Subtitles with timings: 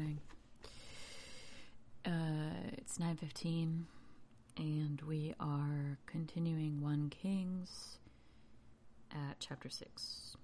[0.00, 0.20] morning.
[2.06, 3.84] Uh, it's 9:15
[4.56, 7.98] and we are continuing 1 Kings
[9.10, 10.36] at chapter 6.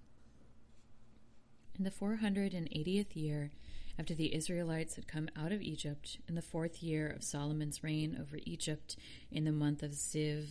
[1.78, 3.50] In the 480th year
[3.98, 8.18] after the Israelites had come out of Egypt, in the fourth year of Solomon's reign
[8.20, 8.96] over Egypt,
[9.30, 10.48] in the month of Ziv,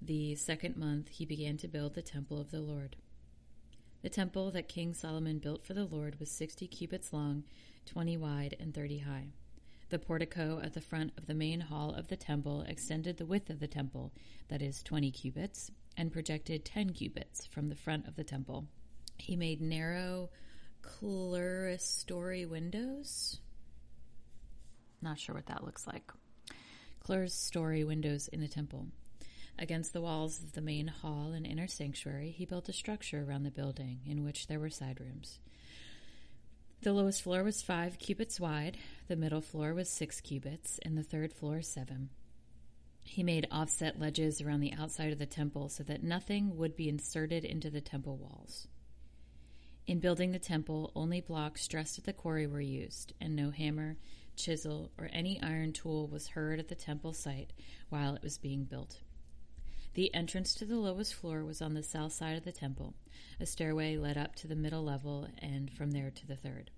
[0.00, 2.94] the second month, he began to build the temple of the Lord.
[4.06, 7.42] The temple that King Solomon built for the Lord was 60 cubits long,
[7.86, 9.30] 20 wide, and 30 high.
[9.88, 13.50] The portico at the front of the main hall of the temple extended the width
[13.50, 14.12] of the temple,
[14.46, 18.68] that is, 20 cubits, and projected 10 cubits from the front of the temple.
[19.18, 20.30] He made narrow
[20.84, 23.40] clerestory windows.
[25.02, 26.12] Not sure what that looks like.
[27.04, 28.86] Clerestory windows in the temple.
[29.58, 33.44] Against the walls of the main hall and inner sanctuary, he built a structure around
[33.44, 35.38] the building in which there were side rooms.
[36.82, 38.76] The lowest floor was five cubits wide,
[39.08, 42.10] the middle floor was six cubits, and the third floor seven.
[43.02, 46.88] He made offset ledges around the outside of the temple so that nothing would be
[46.88, 48.68] inserted into the temple walls.
[49.86, 53.96] In building the temple, only blocks dressed at the quarry were used, and no hammer,
[54.34, 57.52] chisel, or any iron tool was heard at the temple site
[57.88, 58.98] while it was being built.
[59.96, 62.96] The entrance to the lowest floor was on the south side of the temple.
[63.40, 66.70] A stairway led up to the middle level and from there to the third.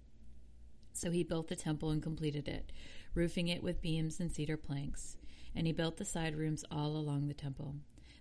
[0.93, 2.71] So he built the temple and completed it,
[3.15, 5.17] roofing it with beams and cedar planks.
[5.53, 7.75] And he built the side rooms all along the temple.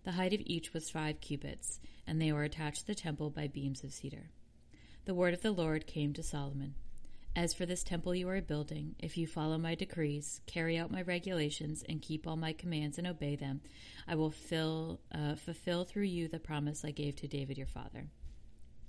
[0.04, 3.46] The height of each was five cubits, and they were attached to the temple by
[3.46, 4.32] beams of cedar.
[5.06, 6.74] The word of the Lord came to Solomon.
[7.38, 11.04] As for this temple you are building, if you follow my decrees, carry out my
[11.04, 13.62] regulations, and keep all my commands and obey them,
[14.08, 18.08] I will fill, uh, fulfill through you the promise I gave to David your father.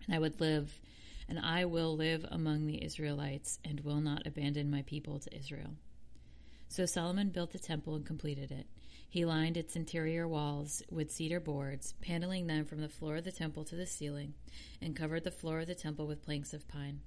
[0.07, 0.81] And I would live,
[1.29, 5.75] and I will live among the Israelites, and will not abandon my people to Israel.
[6.69, 8.67] So Solomon built the temple and completed it.
[9.11, 13.31] He lined its interior walls with cedar boards, paneling them from the floor of the
[13.31, 14.33] temple to the ceiling,
[14.81, 17.01] and covered the floor of the temple with planks of pine.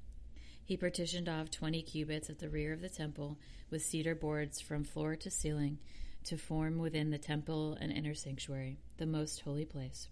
[0.72, 3.38] He partitioned off 20 cubits at the rear of the temple
[3.70, 5.80] with cedar boards from floor to ceiling
[6.24, 10.08] to form within the temple an inner sanctuary, the most holy place.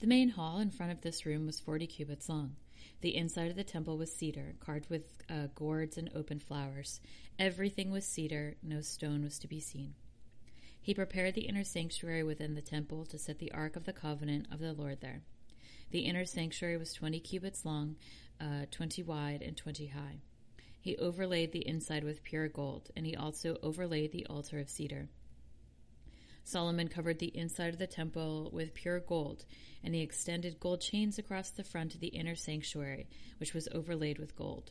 [0.00, 2.56] The main hall in front of this room was 40 cubits long.
[3.02, 6.98] The inside of the temple was cedar, carved with uh, gourds and open flowers.
[7.38, 9.92] Everything was cedar, no stone was to be seen.
[10.80, 14.46] He prepared the inner sanctuary within the temple to set the Ark of the Covenant
[14.50, 15.20] of the Lord there.
[15.90, 17.96] The inner sanctuary was 20 cubits long,
[18.40, 20.20] uh, 20 wide and 20 high.
[20.80, 25.08] He overlaid the inside with pure gold, and he also overlaid the altar of cedar.
[26.44, 29.44] Solomon covered the inside of the temple with pure gold,
[29.84, 33.06] and he extended gold chains across the front of the inner sanctuary,
[33.38, 34.70] which was overlaid with gold.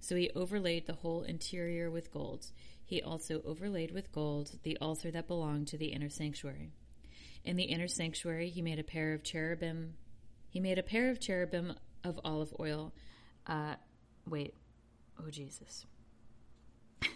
[0.00, 2.46] So he overlaid the whole interior with gold.
[2.84, 6.72] He also overlaid with gold the altar that belonged to the inner sanctuary.
[7.44, 9.94] In the inner sanctuary, he made a pair of cherubim.
[10.48, 11.74] He made a pair of cherubim
[12.06, 12.92] of olive oil.
[13.46, 13.74] Uh,
[14.28, 14.54] wait.
[15.18, 15.86] Oh, Jesus.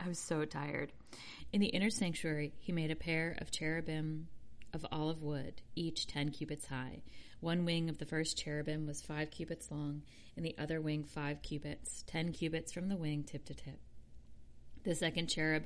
[0.00, 0.92] I'm so tired.
[1.52, 4.28] In the inner sanctuary, he made a pair of cherubim
[4.72, 7.02] of olive wood, each 10 cubits high.
[7.40, 10.02] One wing of the first cherubim was 5 cubits long,
[10.36, 13.78] and the other wing 5 cubits, 10 cubits from the wing tip to tip.
[14.82, 15.64] The second cherub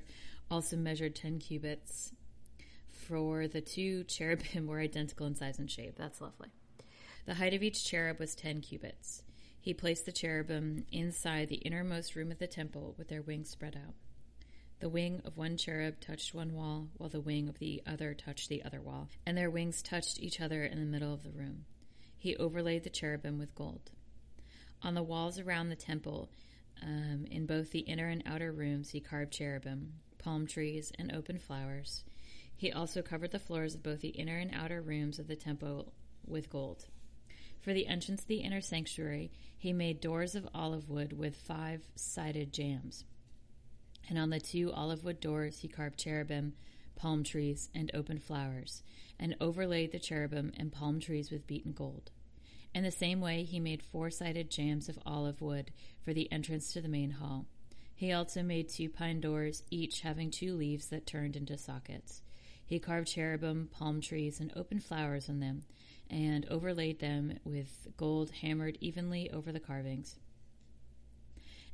[0.51, 2.13] also measured 10 cubits
[2.99, 5.95] for the two cherubim were identical in size and shape.
[5.97, 6.49] That's lovely.
[7.27, 9.23] The height of each cherub was 10 cubits.
[9.61, 13.77] He placed the cherubim inside the innermost room of the temple with their wings spread
[13.77, 13.95] out.
[14.81, 18.49] The wing of one cherub touched one wall, while the wing of the other touched
[18.49, 21.65] the other wall, and their wings touched each other in the middle of the room.
[22.17, 23.91] He overlaid the cherubim with gold.
[24.83, 26.31] On the walls around the temple,
[26.81, 31.39] um, in both the inner and outer rooms, he carved cherubim, palm trees, and open
[31.39, 32.05] flowers.
[32.59, 35.93] He also covered the floors of both the inner and outer rooms of the temple
[36.27, 36.87] with gold.
[37.61, 41.89] For the entrance to the inner sanctuary, he made doors of olive wood with five
[41.95, 43.05] sided jambs.
[44.09, 46.55] And on the two olive wood doors, he carved cherubim,
[46.97, 48.83] palm trees, and open flowers,
[49.21, 52.11] and overlaid the cherubim and palm trees with beaten gold.
[52.75, 55.71] In the same way, he made four sided jambs of olive wood
[56.05, 57.47] for the entrance to the main hall.
[57.95, 62.23] He also made two pine doors, each having two leaves that turned into sockets.
[62.69, 65.65] He carved cherubim, palm trees, and open flowers on them,
[66.11, 70.17] and overlaid them with gold hammered evenly over the carvings.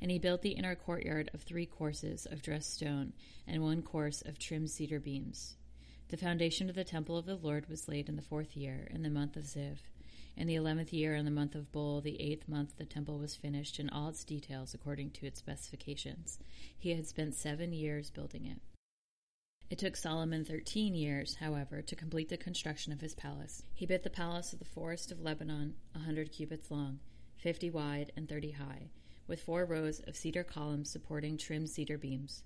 [0.01, 3.11] And he built the inner courtyard of three courses of dressed stone,
[3.45, 5.57] and one course of trimmed cedar beams.
[6.07, 9.03] The foundation of the temple of the Lord was laid in the fourth year, in
[9.03, 9.79] the month of Ziv.
[10.37, 13.35] In the eleventh year, in the month of Bul, the eighth month, the temple was
[13.35, 16.39] finished in all its details according to its specifications.
[16.77, 18.61] He had spent seven years building it.
[19.67, 23.63] It took Solomon thirteen years, however, to complete the construction of his palace.
[23.73, 26.99] He built the palace of the forest of Lebanon, a hundred cubits long,
[27.35, 28.89] fifty wide, and thirty high,
[29.27, 32.43] with four rows of cedar columns supporting trimmed cedar beams.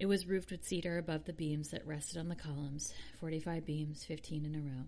[0.00, 3.64] It was roofed with cedar above the beams that rested on the columns, forty five
[3.64, 4.86] beams, fifteen in a row.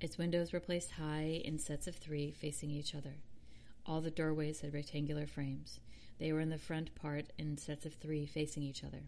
[0.00, 3.14] Its windows were placed high in sets of three facing each other.
[3.86, 5.78] All the doorways had rectangular frames.
[6.18, 9.02] They were in the front part in sets of three facing each other.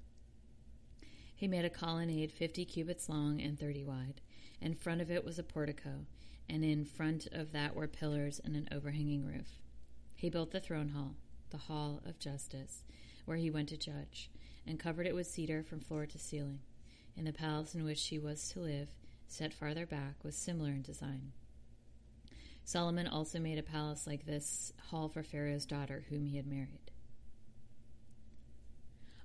[1.42, 4.20] He made a colonnade fifty cubits long and thirty wide.
[4.60, 6.06] In front of it was a portico,
[6.48, 9.58] and in front of that were pillars and an overhanging roof.
[10.14, 11.16] He built the throne hall,
[11.50, 12.84] the hall of justice,
[13.24, 14.30] where he went to judge,
[14.68, 16.60] and covered it with cedar from floor to ceiling.
[17.16, 18.90] In the palace in which he was to live,
[19.26, 21.32] set farther back, was similar in design.
[22.64, 26.91] Solomon also made a palace like this hall for Pharaoh's daughter, whom he had married.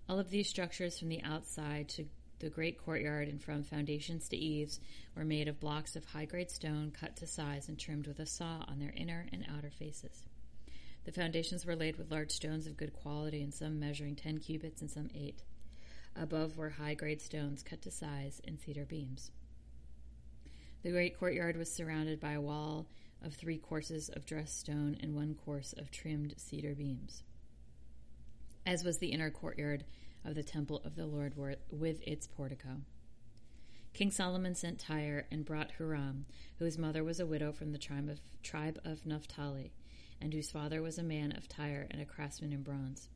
[0.09, 2.06] All of these structures, from the outside to
[2.39, 4.80] the great courtyard and from foundations to eaves,
[5.15, 8.25] were made of blocks of high grade stone cut to size and trimmed with a
[8.25, 10.24] saw on their inner and outer faces.
[11.04, 14.81] The foundations were laid with large stones of good quality, and some measuring ten cubits
[14.81, 15.44] and some eight.
[16.15, 19.31] Above were high grade stones cut to size and cedar beams.
[20.83, 22.88] The great courtyard was surrounded by a wall
[23.21, 27.24] of three courses of dressed stone and one course of trimmed cedar beams,
[28.67, 29.85] as was the inner courtyard
[30.25, 31.33] of the temple of the Lord
[31.71, 32.81] with its portico.
[33.93, 36.25] King Solomon sent Tyre and brought Huram,
[36.59, 39.71] whose mother was a widow from the tribe of, tribe of Naphtali,
[40.19, 43.07] and whose father was a man of Tyre and a craftsman in bronze.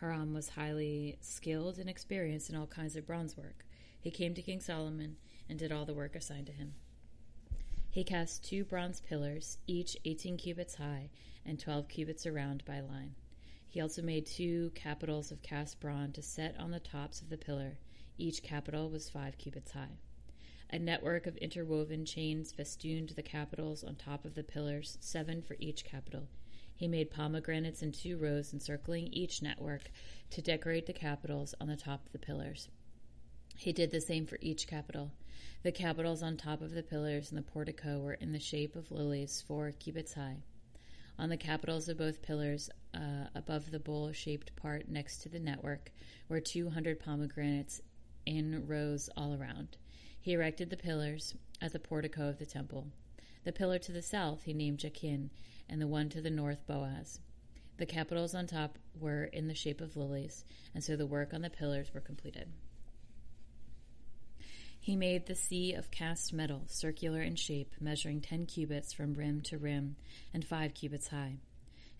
[0.00, 3.66] Huram was highly skilled and experienced in all kinds of bronze work.
[4.00, 5.16] He came to King Solomon
[5.48, 6.74] and did all the work assigned to him.
[7.90, 11.10] He cast two bronze pillars, each 18 cubits high
[11.44, 13.16] and 12 cubits around by line.
[13.74, 17.36] He also made two capitals of cast bronze to set on the tops of the
[17.36, 17.76] pillar.
[18.16, 19.98] Each capital was five cubits high.
[20.70, 25.56] A network of interwoven chains festooned the capitals on top of the pillars, seven for
[25.58, 26.28] each capital.
[26.72, 29.90] He made pomegranates in two rows encircling each network
[30.30, 32.68] to decorate the capitals on the top of the pillars.
[33.56, 35.10] He did the same for each capital.
[35.64, 38.92] The capitals on top of the pillars in the portico were in the shape of
[38.92, 40.44] lilies, four cubits high.
[41.18, 45.40] On the capitals of both pillars, uh, above the bowl shaped part next to the
[45.40, 45.90] network,
[46.28, 47.80] were 200 pomegranates
[48.26, 49.76] in rows all around.
[50.20, 52.86] He erected the pillars at the portico of the temple.
[53.44, 55.30] The pillar to the south he named Jachin,
[55.68, 57.20] and the one to the north Boaz.
[57.76, 60.44] The capitals on top were in the shape of lilies,
[60.74, 62.48] and so the work on the pillars were completed.
[64.78, 69.40] He made the sea of cast metal, circular in shape, measuring ten cubits from rim
[69.42, 69.96] to rim,
[70.32, 71.38] and five cubits high.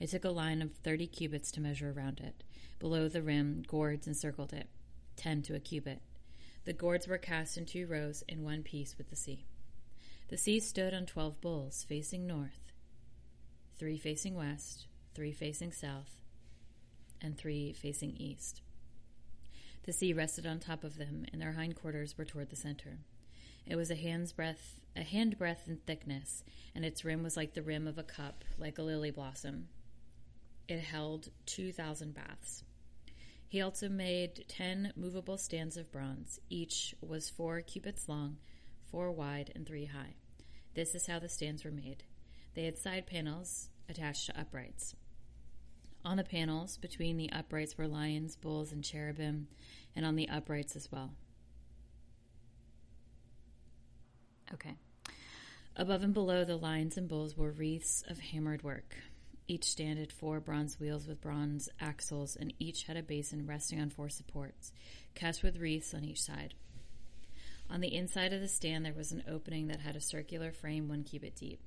[0.01, 2.43] It took a line of thirty cubits to measure around it.
[2.79, 4.69] Below the rim, gourds encircled it,
[5.17, 6.03] ten to a cubit.
[6.65, 9.47] The gourds were cast in two rows in one piece with the sea.
[10.29, 12.73] The sea stood on twelve bulls, facing north,
[13.79, 16.23] three facing west, three facing south,
[17.21, 18.63] and three facing east.
[19.85, 22.99] The sea rested on top of them, and their hindquarters were toward the center.
[23.67, 26.43] It was a hand's breadth, a hand breadth in thickness,
[26.75, 29.69] and its rim was like the rim of a cup, like a lily blossom.
[30.69, 32.65] It held two thousand baths.
[33.47, 36.41] He also made ten movable stands of bronze.
[36.49, 38.39] Each was four cubits long,
[38.91, 40.15] four wide, and three high.
[40.75, 42.03] This is how the stands were made.
[42.55, 44.95] They had side panels attached to uprights.
[46.05, 49.49] On the panels between the uprights were lions, bulls, and cherubim,
[49.95, 51.13] and on the uprights as well.
[54.53, 54.75] Okay.
[55.77, 58.97] Above and below the lions and bulls were wreaths of hammered work.
[59.47, 63.79] Each stand had four bronze wheels with bronze axles, and each had a basin resting
[63.79, 64.73] on four supports,
[65.15, 66.55] cast with wreaths on each side.
[67.69, 70.89] On the inside of the stand, there was an opening that had a circular frame
[70.89, 71.61] one cubit deep.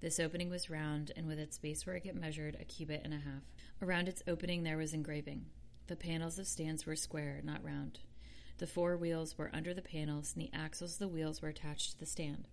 [0.00, 3.18] This opening was round, and with its base where it measured, a cubit and a
[3.18, 3.42] half.
[3.80, 5.46] Around its opening there was engraving.
[5.86, 8.00] The panels of stands were square, not round.
[8.58, 11.92] The four wheels were under the panels, and the axles of the wheels were attached
[11.92, 12.48] to the stand.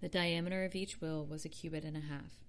[0.00, 2.40] The diameter of each wheel was a cubit and a half.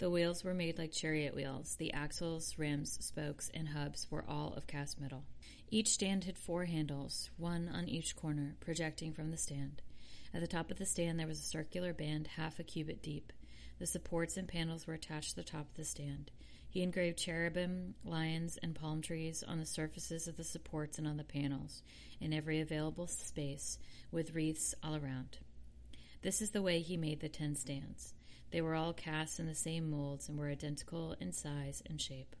[0.00, 1.76] The wheels were made like chariot wheels.
[1.76, 5.24] The axles, rims, spokes, and hubs were all of cast metal.
[5.70, 9.82] Each stand had four handles, one on each corner, projecting from the stand.
[10.32, 13.30] At the top of the stand, there was a circular band half a cubit deep.
[13.78, 16.30] The supports and panels were attached to the top of the stand.
[16.66, 21.18] He engraved cherubim, lions, and palm trees on the surfaces of the supports and on
[21.18, 21.82] the panels,
[22.22, 23.78] in every available space,
[24.10, 25.40] with wreaths all around.
[26.22, 28.14] This is the way he made the ten stands.
[28.50, 32.34] They were all cast in the same molds and were identical in size and shape.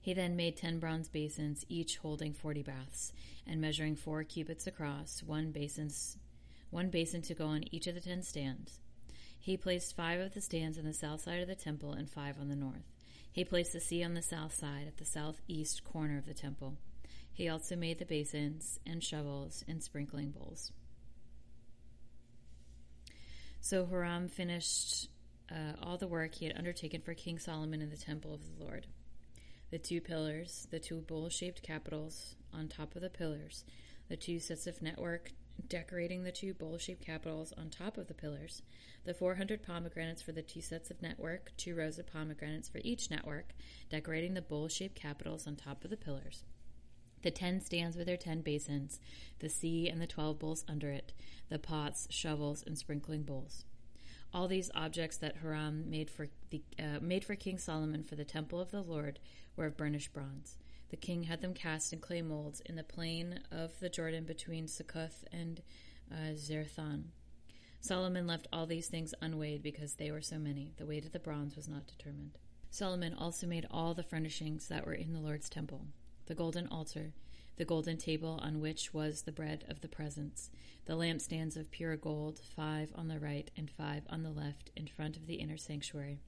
[0.00, 3.12] He then made ten bronze basins, each holding forty baths,
[3.46, 6.16] and measuring four cubits across, one basin's
[6.70, 8.78] one basin to go on each of the ten stands.
[9.38, 12.38] He placed five of the stands on the south side of the temple and five
[12.38, 12.92] on the north.
[13.32, 16.76] He placed the sea on the south side at the southeast corner of the temple.
[17.32, 20.72] He also made the basins and shovels and sprinkling bowls.
[23.60, 25.08] So Hiram finished
[25.50, 28.64] uh, all the work he had undertaken for King Solomon in the temple of the
[28.64, 28.86] Lord.
[29.70, 33.64] The two pillars, the two bowl shaped capitals on top of the pillars,
[34.08, 35.32] the two sets of network
[35.66, 38.62] decorating the two bowl shaped capitals on top of the pillars,
[39.04, 43.10] the 400 pomegranates for the two sets of network, two rows of pomegranates for each
[43.10, 43.52] network,
[43.90, 46.44] decorating the bowl shaped capitals on top of the pillars,
[47.28, 49.00] the ten stands with their ten basins,
[49.40, 51.12] the sea and the twelve bowls under it,
[51.50, 53.66] the pots, shovels, and sprinkling bowls.
[54.32, 58.24] All these objects that Hiram made for the uh, made for King Solomon for the
[58.24, 59.18] temple of the Lord
[59.56, 60.56] were of burnished bronze.
[60.88, 64.66] The king had them cast in clay molds in the plain of the Jordan between
[64.66, 65.60] Succoth and
[66.10, 66.32] uh.
[67.82, 70.72] Solomon left all these things unweighed because they were so many.
[70.78, 72.38] The weight of the bronze was not determined.
[72.70, 75.88] Solomon also made all the furnishings that were in the Lord's temple
[76.28, 77.14] the golden altar,
[77.56, 80.50] the golden table on which was the bread of the presence,
[80.84, 84.86] the lampstands of pure gold, five on the right and five on the left in
[84.86, 86.20] front of the inner sanctuary.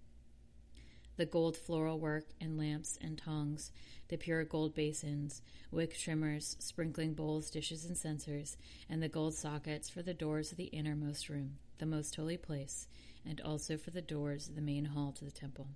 [1.18, 3.72] The gold floral work and lamps and tongs,
[4.08, 8.56] the pure gold basins, wick trimmers, sprinkling bowls, dishes, and censers,
[8.88, 12.88] and the gold sockets for the doors of the innermost room, the most holy place,
[13.26, 15.68] and also for the doors of the main hall to the temple.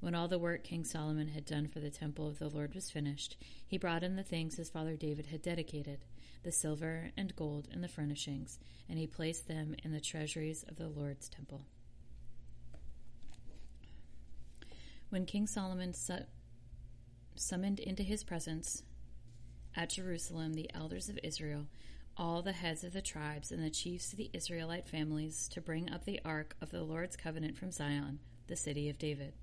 [0.00, 2.90] When all the work King Solomon had done for the temple of the Lord was
[2.90, 3.36] finished,
[3.66, 6.04] he brought in the things his father David had dedicated,
[6.42, 10.76] the silver and gold and the furnishings, and he placed them in the treasuries of
[10.76, 11.64] the Lord's temple.
[15.08, 16.26] When King Solomon su-
[17.34, 18.82] summoned into his presence
[19.74, 21.66] at Jerusalem the elders of Israel,
[22.16, 25.90] all the heads of the tribes and the chiefs of the Israelite families to bring
[25.90, 29.34] up the ark of the Lord's covenant from Zion, the city of David.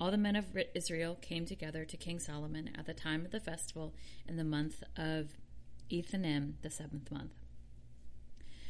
[0.00, 3.40] All the men of Israel came together to King Solomon at the time of the
[3.40, 3.94] festival
[4.28, 5.30] in the month of
[5.90, 7.32] Ethanim, the seventh month.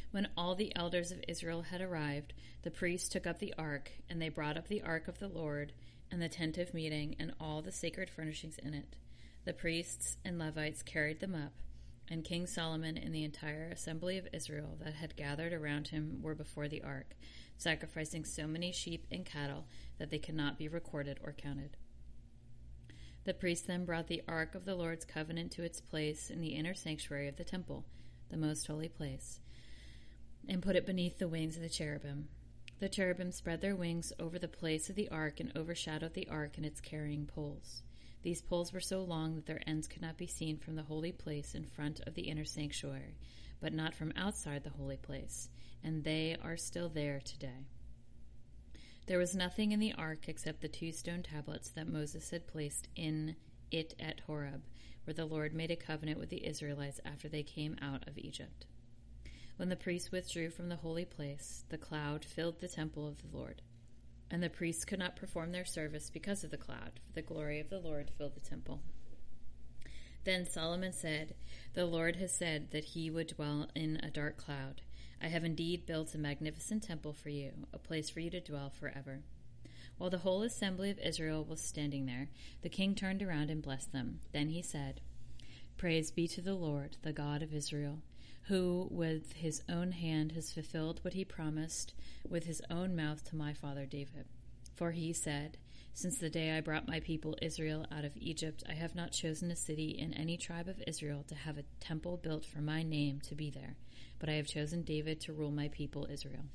[0.09, 2.33] When all the elders of Israel had arrived,
[2.63, 5.71] the priests took up the ark, and they brought up the ark of the Lord,
[6.09, 8.95] and the tent of meeting, and all the sacred furnishings in it.
[9.45, 11.53] The priests and Levites carried them up,
[12.09, 16.33] and King Solomon and the entire assembly of Israel that had gathered around him were
[16.33, 17.15] before the ark,
[17.59, 19.65] sacrificing so many sheep and cattle
[19.99, 21.77] that they cannot be recorded or counted.
[23.25, 26.55] The priest then brought the ark of the Lord's covenant to its place in the
[26.55, 27.85] inner sanctuary of the temple,
[28.29, 29.41] the most holy place,
[30.47, 32.29] and put it beneath the wings of the cherubim.
[32.79, 36.53] The cherubim spread their wings over the place of the ark and overshadowed the ark
[36.55, 37.83] and its carrying poles.
[38.21, 41.11] These poles were so long that their ends could not be seen from the holy
[41.11, 43.17] place in front of the inner sanctuary,
[43.61, 45.49] but not from outside the holy place,
[45.83, 47.65] and they are still there today.
[49.07, 52.87] There was nothing in the ark except the two stone tablets that Moses had placed
[52.95, 53.35] in
[53.71, 54.61] it at Horeb,
[55.03, 58.67] where the Lord made a covenant with the Israelites after they came out of Egypt.
[59.57, 63.35] When the priests withdrew from the holy place, the cloud filled the temple of the
[63.35, 63.61] Lord.
[64.31, 67.59] And the priests could not perform their service because of the cloud, for the glory
[67.59, 68.81] of the Lord filled the temple.
[70.29, 71.33] Then Solomon said,
[71.73, 74.83] The Lord has said that he would dwell in a dark cloud.
[75.19, 78.69] I have indeed built a magnificent temple for you, a place for you to dwell
[78.69, 79.21] forever.
[79.97, 82.29] While the whole assembly of Israel was standing there,
[82.61, 84.19] the king turned around and blessed them.
[84.31, 85.01] Then he said,
[85.77, 88.03] Praise be to the Lord, the God of Israel,
[88.43, 91.95] who with his own hand has fulfilled what he promised
[92.29, 94.27] with his own mouth to my father David.
[94.75, 95.57] For he said,
[96.01, 99.51] Since the day I brought my people Israel out of Egypt, I have not chosen
[99.51, 103.19] a city in any tribe of Israel to have a temple built for my name
[103.25, 103.75] to be there
[104.19, 106.45] but I have chosen David to rule my people Israel.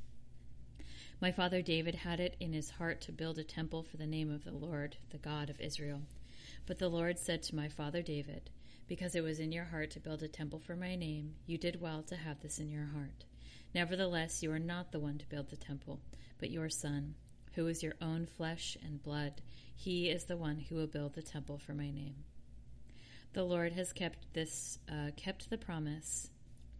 [1.20, 4.30] My father David had it in his heart to build a temple for the name
[4.30, 6.02] of the Lord, the God of Israel.
[6.66, 8.50] But the Lord said to my father David,
[8.86, 11.80] Because it was in your heart to build a temple for my name, you did
[11.80, 13.24] well to have this in your heart.
[13.74, 16.00] Nevertheless, you are not the one to build the temple,
[16.38, 17.14] but your son,
[17.54, 19.42] who is your own flesh and blood.
[19.74, 22.16] He is the one who will build the temple for my name.
[23.32, 26.30] The Lord has kept this, uh, kept the promise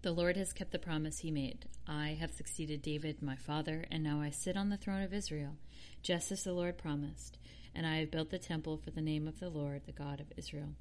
[0.05, 1.65] the Lord has kept the promise he made.
[1.89, 5.57] I have succeeded David, my father, and now I sit on the throne of Israel,
[6.03, 7.39] just as the Lord promised.
[7.75, 10.31] And I have built the temple for the name of the Lord, the God of
[10.37, 10.75] Israel.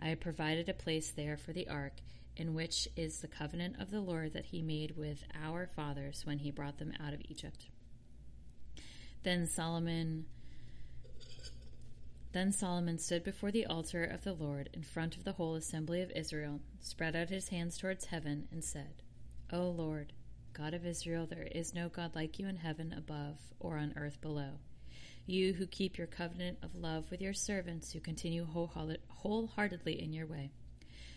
[0.00, 1.94] I have provided a place there for the ark,
[2.36, 6.38] in which is the covenant of the Lord that he made with our fathers when
[6.38, 7.66] he brought them out of Egypt.
[9.22, 10.26] Then Solomon
[12.32, 16.02] then Solomon stood before the altar of the Lord in front of the whole assembly
[16.02, 19.02] of Israel, spread out his hands towards heaven, and said,
[19.50, 20.12] O Lord,
[20.52, 24.20] God of Israel, there is no God like you in heaven above or on earth
[24.20, 24.58] below.
[25.24, 30.26] You who keep your covenant of love with your servants, who continue wholeheartedly in your
[30.26, 30.50] way.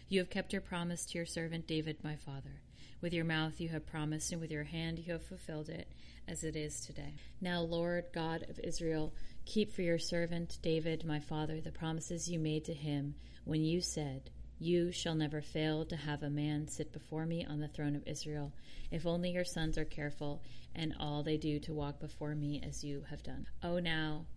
[0.07, 2.61] You have kept your promise to your servant David, my father.
[3.01, 5.91] With your mouth you have promised, and with your hand you have fulfilled it,
[6.27, 7.15] as it is today.
[7.41, 9.11] Now, Lord God of Israel,
[9.43, 13.81] keep for your servant David, my father, the promises you made to him when you
[13.81, 14.29] said,
[14.59, 18.05] You shall never fail to have a man sit before me on the throne of
[18.05, 18.53] Israel,
[18.91, 20.43] if only your sons are careful,
[20.75, 23.47] and all they do to walk before me as you have done.
[23.63, 24.27] O now,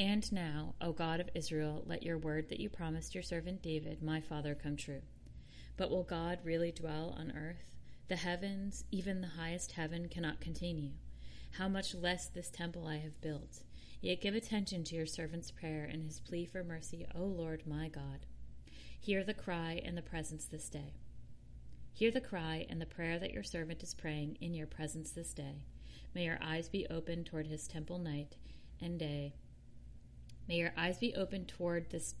[0.00, 4.02] and now, O God of Israel, let your word that you promised your servant David,
[4.02, 5.02] my father, come true.
[5.76, 7.70] But will God really dwell on earth?
[8.10, 10.94] The heavens, even the highest heaven, cannot contain you.
[11.52, 13.62] How much less this temple I have built.
[14.00, 17.88] Yet give attention to your servant's prayer and his plea for mercy, O Lord my
[17.88, 18.26] God.
[18.98, 20.94] Hear the cry and the presence this day.
[21.92, 25.32] Hear the cry and the prayer that your servant is praying in your presence this
[25.32, 25.66] day.
[26.12, 28.34] May your eyes be open toward his temple night
[28.80, 29.34] and day.
[30.48, 32.16] May your eyes be open toward this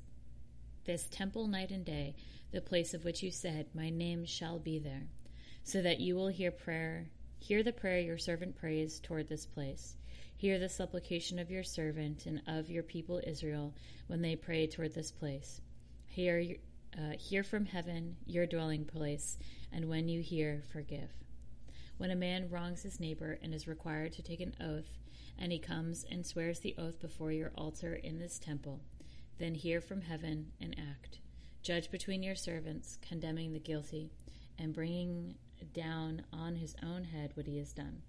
[0.84, 2.14] this temple night and day,
[2.52, 5.08] the place of which you said, My name shall be there,
[5.64, 9.96] so that you will hear prayer, hear the prayer your servant prays toward this place.
[10.36, 13.74] Hear the supplication of your servant and of your people Israel
[14.06, 15.60] when they pray toward this place.
[16.06, 16.56] Hear,
[16.96, 19.36] uh, hear from heaven your dwelling place,
[19.70, 21.10] and when you hear, forgive.
[21.98, 24.96] When a man wrongs his neighbor and is required to take an oath,
[25.38, 28.80] and he comes and swears the oath before your altar in this temple,
[29.38, 31.18] then hear from heaven and act.
[31.62, 34.10] Judge between your servants, condemning the guilty,
[34.58, 35.34] and bringing
[35.72, 38.02] down on his own head what he has done.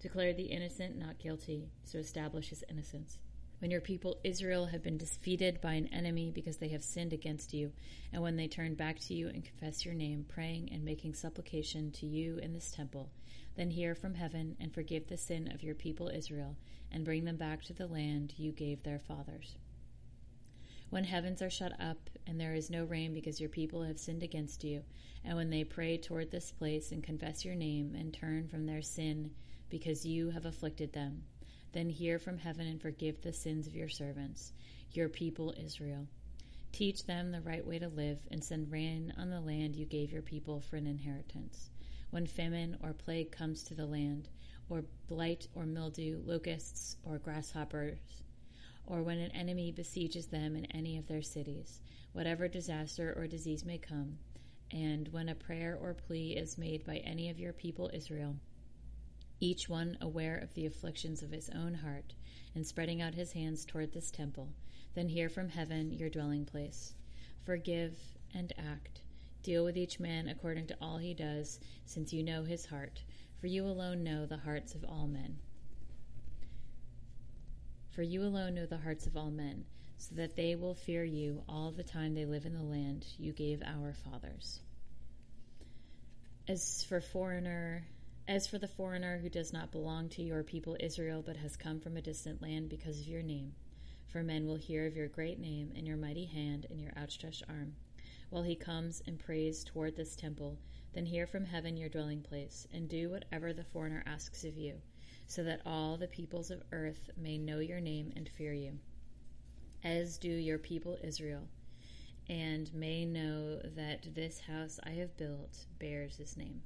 [0.00, 3.18] Declare the innocent not guilty, so establish his innocence.
[3.60, 7.54] When your people Israel have been defeated by an enemy because they have sinned against
[7.54, 7.70] you,
[8.12, 11.92] and when they turn back to you and confess your name, praying and making supplication
[11.92, 13.12] to you in this temple,
[13.56, 16.56] then hear from heaven and forgive the sin of your people Israel,
[16.90, 19.54] and bring them back to the land you gave their fathers.
[20.92, 24.22] When heavens are shut up, and there is no rain because your people have sinned
[24.22, 24.82] against you,
[25.24, 28.82] and when they pray toward this place and confess your name and turn from their
[28.82, 29.30] sin,
[29.70, 31.22] because you have afflicted them.
[31.72, 34.52] Then hear from heaven and forgive the sins of your servants,
[34.90, 36.08] your people Israel.
[36.72, 40.12] Teach them the right way to live and send rain on the land you gave
[40.12, 41.70] your people for an inheritance.
[42.10, 44.28] When famine or plague comes to the land,
[44.68, 47.98] or blight or mildew, locusts or grasshoppers,
[48.86, 51.80] or when an enemy besieges them in any of their cities,
[52.12, 54.18] whatever disaster or disease may come,
[54.70, 58.36] and when a prayer or plea is made by any of your people Israel,
[59.40, 62.14] each one aware of the afflictions of his own heart,
[62.54, 64.48] and spreading out his hands toward this temple,
[64.94, 66.94] then hear from heaven your dwelling place.
[67.44, 67.98] Forgive
[68.34, 69.02] and act.
[69.42, 73.02] Deal with each man according to all he does, since you know his heart,
[73.40, 75.38] for you alone know the hearts of all men.
[77.92, 79.66] For you alone know the hearts of all men,
[79.98, 83.32] so that they will fear you all the time they live in the land you
[83.32, 84.60] gave our fathers.
[86.48, 87.86] As for foreigner
[88.26, 91.80] as for the foreigner who does not belong to your people Israel, but has come
[91.80, 93.52] from a distant land because of your name,
[94.06, 97.42] for men will hear of your great name and your mighty hand and your outstretched
[97.48, 97.74] arm,
[98.30, 100.58] while he comes and prays toward this temple,
[100.94, 104.80] then hear from heaven your dwelling place, and do whatever the foreigner asks of you,
[105.26, 108.78] so that all the peoples of earth may know your name and fear you,
[109.84, 111.48] as do your people Israel,
[112.28, 116.62] and may know that this house I have built bears his name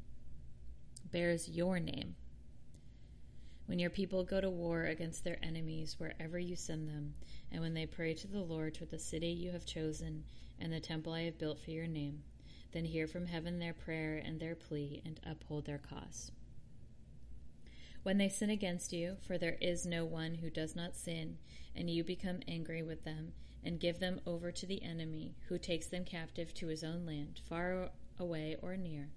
[1.11, 2.15] bears your name.
[3.67, 7.15] When your people go to war against their enemies wherever you send them,
[7.51, 10.25] and when they pray to the Lord toward the city you have chosen
[10.61, 12.23] and the temple I have built for your name,
[12.73, 16.31] then hear from heaven their prayer and their plea and uphold their cause.
[18.07, 21.39] When they sin against you, for there is no one who does not sin,
[21.75, 23.33] and you become angry with them,
[23.65, 27.41] and give them over to the enemy, who takes them captive to his own land,
[27.49, 29.09] far away or near,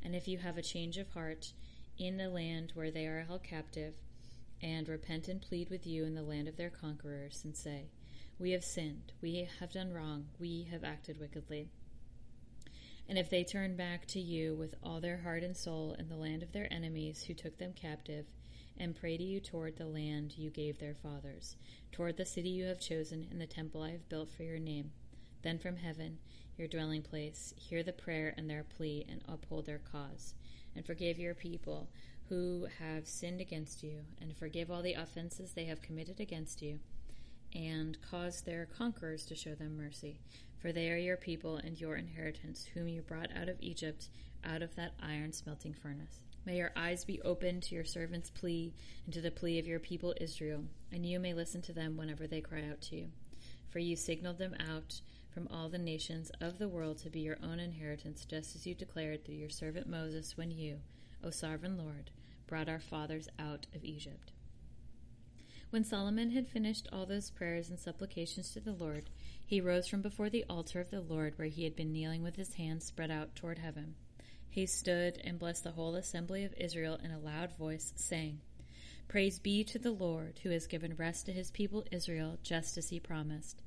[0.00, 1.54] and if you have a change of heart
[1.98, 3.94] in the land where they are held captive,
[4.62, 7.88] and repent and plead with you in the land of their conquerors, and say,
[8.38, 11.68] We have sinned, we have done wrong, we have acted wickedly.
[13.08, 16.16] And if they turn back to you with all their heart and soul in the
[16.16, 18.26] land of their enemies who took them captive,
[18.78, 21.56] and pray to you toward the land you gave their fathers,
[21.92, 24.92] toward the city you have chosen, and the temple I have built for your name,
[25.42, 26.18] Then from heaven,
[26.58, 30.34] your dwelling place, hear the prayer and their plea and uphold their cause,
[30.74, 31.88] and forgive your people
[32.28, 36.80] who have sinned against you, and forgive all the offenses they have committed against you,
[37.54, 40.18] and cause their conquerors to show them mercy.
[40.58, 44.08] For they are your people and your inheritance, whom you brought out of Egypt,
[44.42, 46.25] out of that iron smelting furnace.
[46.46, 48.72] May your eyes be open to your servant's plea
[49.04, 52.28] and to the plea of your people Israel, and you may listen to them whenever
[52.28, 53.08] they cry out to you.
[53.68, 55.00] For you signaled them out
[55.34, 58.76] from all the nations of the world to be your own inheritance, just as you
[58.76, 60.78] declared through your servant Moses when you,
[61.24, 62.12] O sovereign Lord,
[62.46, 64.30] brought our fathers out of Egypt.
[65.70, 69.10] When Solomon had finished all those prayers and supplications to the Lord,
[69.44, 72.36] he rose from before the altar of the Lord where he had been kneeling with
[72.36, 73.96] his hands spread out toward heaven.
[74.56, 78.40] He stood and blessed the whole assembly of Israel in a loud voice, saying,
[79.06, 82.88] Praise be to the Lord, who has given rest to his people Israel, just as
[82.88, 83.60] he promised.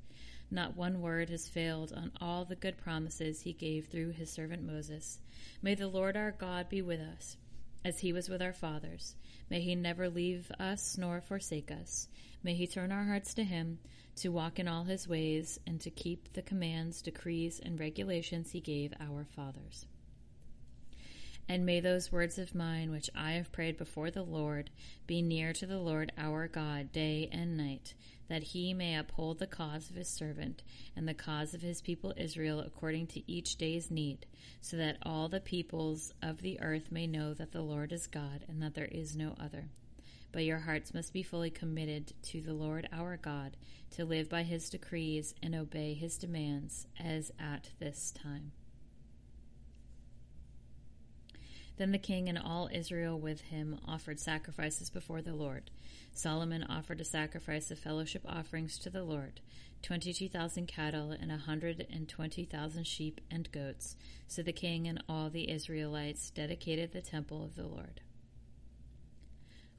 [0.50, 4.64] Not one word has failed on all the good promises he gave through his servant
[4.64, 5.20] Moses.
[5.62, 7.36] May the Lord our God be with us,
[7.84, 9.14] as he was with our fathers.
[9.48, 12.08] May he never leave us nor forsake us.
[12.42, 13.78] May he turn our hearts to him,
[14.16, 18.60] to walk in all his ways, and to keep the commands, decrees, and regulations he
[18.60, 19.86] gave our fathers.
[21.50, 24.70] And may those words of mine, which I have prayed before the Lord,
[25.08, 27.94] be near to the Lord our God day and night,
[28.28, 30.62] that he may uphold the cause of his servant
[30.94, 34.26] and the cause of his people Israel according to each day's need,
[34.60, 38.44] so that all the peoples of the earth may know that the Lord is God
[38.46, 39.70] and that there is no other.
[40.30, 43.56] But your hearts must be fully committed to the Lord our God,
[43.96, 48.52] to live by his decrees and obey his demands, as at this time.
[51.80, 55.70] Then the king and all Israel with him offered sacrifices before the Lord.
[56.12, 59.40] Solomon offered a sacrifice of fellowship offerings to the Lord,
[59.80, 63.96] 22,000 cattle and a 120,000 sheep and goats.
[64.28, 68.02] So the king and all the Israelites dedicated the temple of the Lord.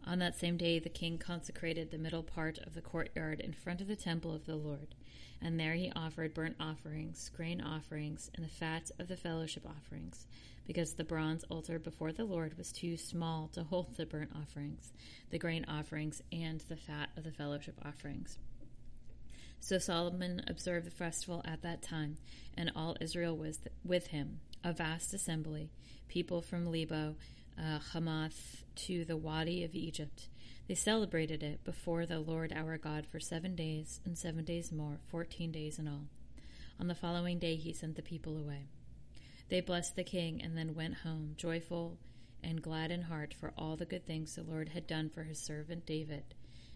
[0.03, 3.79] On that same day, the king consecrated the middle part of the courtyard in front
[3.79, 4.95] of the temple of the Lord,
[5.41, 10.27] and there he offered burnt offerings, grain offerings, and the fat of the fellowship offerings
[10.67, 14.93] because the bronze altar before the Lord was too small to hold the burnt offerings,
[15.29, 18.37] the grain offerings, and the fat of the fellowship offerings.
[19.59, 22.17] So Solomon observed the festival at that time,
[22.55, 25.69] and all Israel was with him, a vast assembly,
[26.07, 27.15] people from Lebo,
[27.59, 30.29] uh, Hamath, to the Wadi of Egypt.
[30.71, 35.01] They celebrated it before the Lord our God for seven days, and seven days more,
[35.05, 36.07] fourteen days in all.
[36.79, 38.69] On the following day he sent the people away.
[39.49, 41.97] They blessed the king and then went home, joyful
[42.41, 45.39] and glad in heart for all the good things the Lord had done for his
[45.39, 46.23] servant David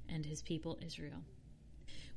[0.10, 1.24] and his people Israel.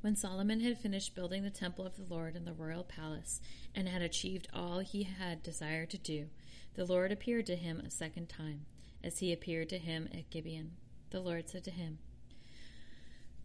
[0.01, 3.39] When Solomon had finished building the temple of the Lord in the royal palace
[3.73, 6.25] and had achieved all he had desired to do,
[6.73, 8.65] the Lord appeared to him a second time,
[9.01, 10.71] as he appeared to him at Gibeon.
[11.11, 11.97] The Lord said to him,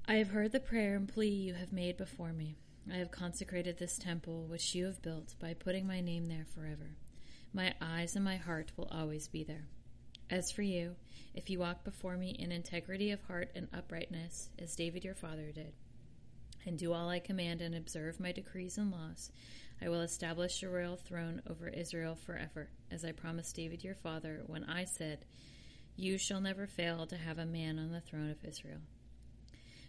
[0.07, 2.57] I have heard the prayer and plea you have made before me.
[2.93, 6.97] I have consecrated this temple which you have built by putting my name there forever.
[7.55, 9.69] My eyes and my heart will always be there.
[10.29, 10.97] As for you,
[11.35, 15.51] if you walk before me in integrity of heart and uprightness, as David your father
[15.51, 15.73] did,
[16.67, 19.31] and do all I command and observe my decrees and laws,
[19.81, 24.43] I will establish your royal throne over Israel forever, as I promised David your father
[24.47, 25.25] when I said,
[25.97, 28.81] You shall never fail to have a man on the throne of Israel.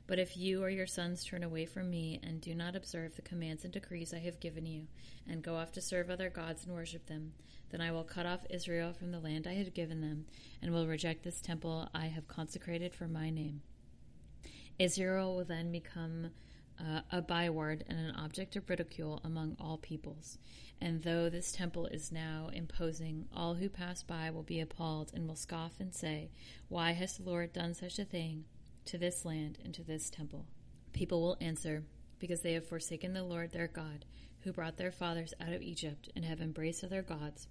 [0.07, 3.23] But if you or your sons turn away from me and do not observe the
[3.23, 4.85] commands and decrees I have given you,
[5.27, 7.33] and go off to serve other gods and worship them,
[7.71, 10.25] then I will cut off Israel from the land I have given them,
[10.61, 13.61] and will reject this temple I have consecrated for my name.
[14.77, 16.29] Israel will then become
[16.79, 20.37] uh, a byword and an object of ridicule among all peoples.
[20.81, 25.27] And though this temple is now imposing, all who pass by will be appalled and
[25.27, 26.29] will scoff and say,
[26.67, 28.45] Why has the Lord done such a thing?
[28.85, 30.45] to this land and to this temple.
[30.93, 31.83] People will answer,
[32.19, 34.05] Because they have forsaken the Lord their God,
[34.41, 37.47] who brought their fathers out of Egypt, and have embraced other gods,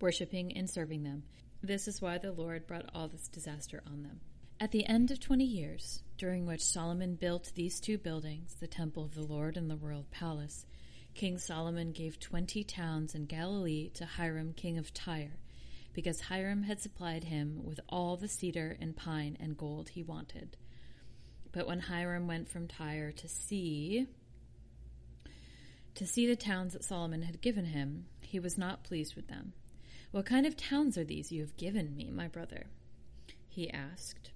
[0.00, 1.22] worshipping and serving them.
[1.62, 4.20] This is why the Lord brought all this disaster on them.
[4.58, 9.04] At the end of twenty years, during which Solomon built these two buildings, the temple
[9.04, 10.66] of the Lord and the royal palace,
[11.14, 15.38] King Solomon gave twenty towns in Galilee to Hiram, king of Tyre
[15.92, 20.56] because Hiram had supplied him with all the cedar and pine and gold he wanted.
[21.52, 24.06] But when Hiram went from Tyre to see
[25.94, 29.52] to see the towns that Solomon had given him, he was not pleased with them.
[30.10, 32.66] What kind of towns are these you have given me, my brother?
[33.46, 34.30] he asked.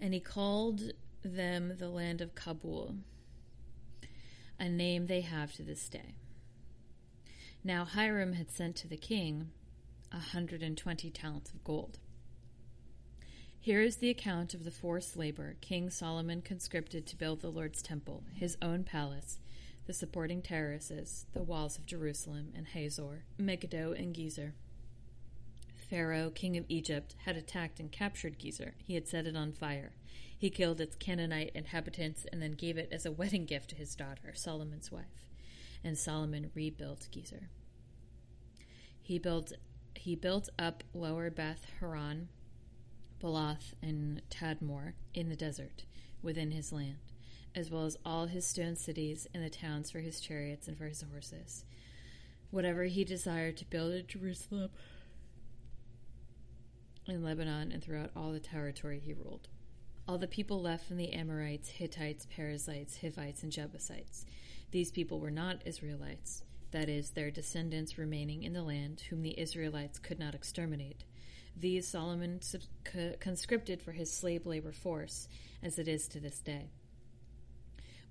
[0.00, 2.96] And he called them the land of Cabul.
[4.58, 6.14] A name they have to this day.
[7.62, 9.50] Now Hiram had sent to the king
[10.12, 11.98] a hundred and twenty talents of gold.
[13.58, 17.82] Here is the account of the forced labor King Solomon conscripted to build the Lord's
[17.82, 19.40] temple, his own palace,
[19.86, 24.52] the supporting terraces, the walls of Jerusalem and Hazor, Megiddo and Gezer.
[25.90, 28.72] Pharaoh, king of Egypt, had attacked and captured Gezer.
[28.84, 29.92] He had set it on fire.
[30.38, 33.94] He killed its Canaanite inhabitants and then gave it as a wedding gift to his
[33.94, 35.30] daughter, Solomon's wife.
[35.82, 37.48] And Solomon rebuilt Gezer.
[39.00, 39.52] He built
[39.94, 42.28] he built up lower Beth Horon,
[43.20, 45.84] Baalath, and Tadmor in the desert
[46.22, 46.98] within his land
[47.56, 50.84] as well as all his stone cities and the towns for his chariots and for
[50.84, 51.64] his horses.
[52.50, 54.70] Whatever he desired to build in Jerusalem,
[57.08, 59.48] in Lebanon, and throughout all the territory he ruled.
[60.08, 64.24] All the people left from the Amorites, Hittites, Perizzites, Hivites, and Jebusites.
[64.70, 69.38] These people were not Israelites, that is, their descendants remaining in the land, whom the
[69.38, 71.02] Israelites could not exterminate.
[71.56, 72.40] These Solomon
[73.18, 75.26] conscripted for his slave labor force,
[75.60, 76.70] as it is to this day.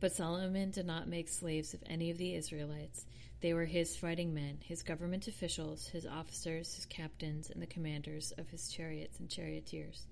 [0.01, 3.05] But Solomon did not make slaves of any of the Israelites.
[3.39, 8.33] They were his fighting men, his government officials, his officers, his captains, and the commanders
[8.37, 10.07] of his chariots and charioteers.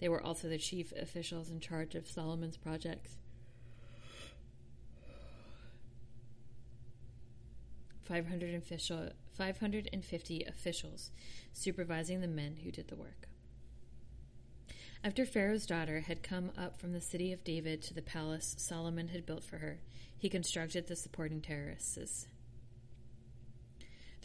[0.00, 3.16] They were also the chief officials in charge of Solomon's projects.
[8.04, 11.10] Five hundred official, 550 officials
[11.52, 13.28] supervising the men who did the work.
[15.04, 19.08] After Pharaoh's daughter had come up from the city of David to the palace Solomon
[19.08, 19.80] had built for her,
[20.16, 22.26] he constructed the supporting terraces.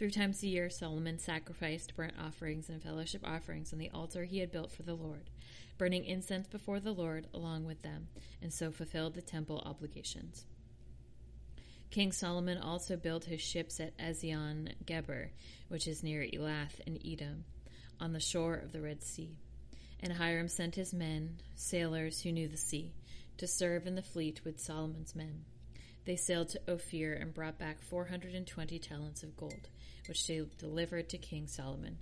[0.04, 4.40] Three times a year, Solomon sacrificed burnt offerings and fellowship offerings on the altar he
[4.40, 5.30] had built for the Lord,
[5.78, 8.10] burning incense before the Lord along with them,
[8.42, 10.44] and so fulfilled the temple obligations.
[11.90, 15.32] King Solomon also built his ships at Ezion Geber,
[15.70, 17.46] which is near Elath in Edom,
[17.98, 19.38] on the shore of the Red Sea.
[20.02, 22.92] And Hiram sent his men, sailors who knew the sea,
[23.38, 25.46] to serve in the fleet with Solomon's men.
[26.06, 29.70] They sailed to Ophir and brought back 420 talents of gold,
[30.08, 31.98] which they delivered to King Solomon.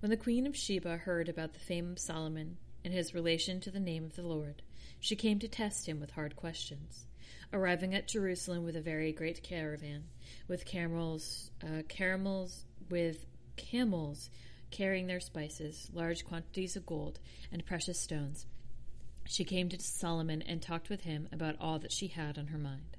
[0.00, 3.70] When the queen of Sheba heard about the fame of Solomon and his relation to
[3.70, 4.62] the name of the Lord,
[4.98, 7.06] she came to test him with hard questions.
[7.52, 10.04] Arriving at Jerusalem with a very great caravan,
[10.48, 14.30] with camels, uh, caramels, with camels
[14.70, 17.18] carrying their spices, large quantities of gold,
[17.52, 18.46] and precious stones.
[19.30, 22.58] She came to Solomon and talked with him about all that she had on her
[22.58, 22.96] mind.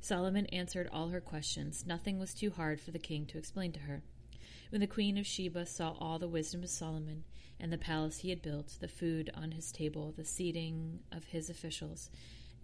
[0.00, 1.84] Solomon answered all her questions.
[1.84, 4.04] Nothing was too hard for the king to explain to her.
[4.70, 7.24] When the queen of Sheba saw all the wisdom of Solomon
[7.58, 11.50] and the palace he had built, the food on his table, the seating of his
[11.50, 12.08] officials,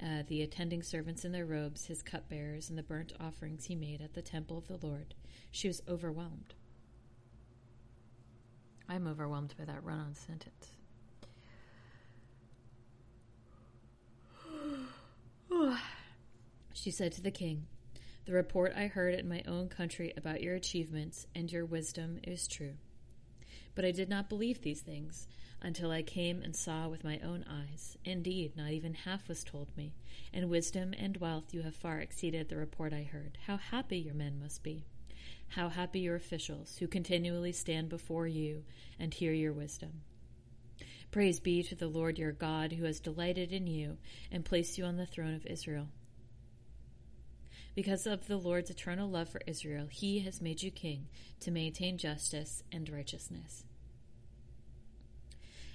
[0.00, 4.02] uh, the attending servants in their robes, his cupbearers, and the burnt offerings he made
[4.02, 5.14] at the temple of the Lord,
[5.50, 6.54] she was overwhelmed.
[8.88, 10.73] I'm overwhelmed by that run on sentence.
[16.84, 17.66] She said to the king,
[18.26, 22.46] The report I heard in my own country about your achievements and your wisdom is
[22.46, 22.74] true.
[23.74, 25.26] But I did not believe these things
[25.62, 27.96] until I came and saw with my own eyes.
[28.04, 29.94] Indeed, not even half was told me.
[30.30, 33.38] In wisdom and wealth you have far exceeded the report I heard.
[33.46, 34.84] How happy your men must be!
[35.48, 38.62] How happy your officials, who continually stand before you
[38.98, 40.02] and hear your wisdom.
[41.10, 43.96] Praise be to the Lord your God, who has delighted in you
[44.30, 45.88] and placed you on the throne of Israel.
[47.74, 51.08] Because of the Lord's eternal love for Israel, he has made you king
[51.40, 53.64] to maintain justice and righteousness.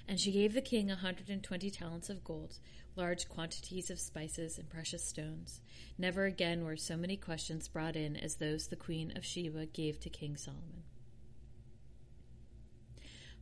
[0.08, 2.58] And she gave the king a hundred and twenty talents of gold,
[2.96, 5.60] large quantities of spices and precious stones.
[5.98, 10.00] Never again were so many questions brought in as those the queen of Sheba gave
[10.00, 10.82] to King Solomon.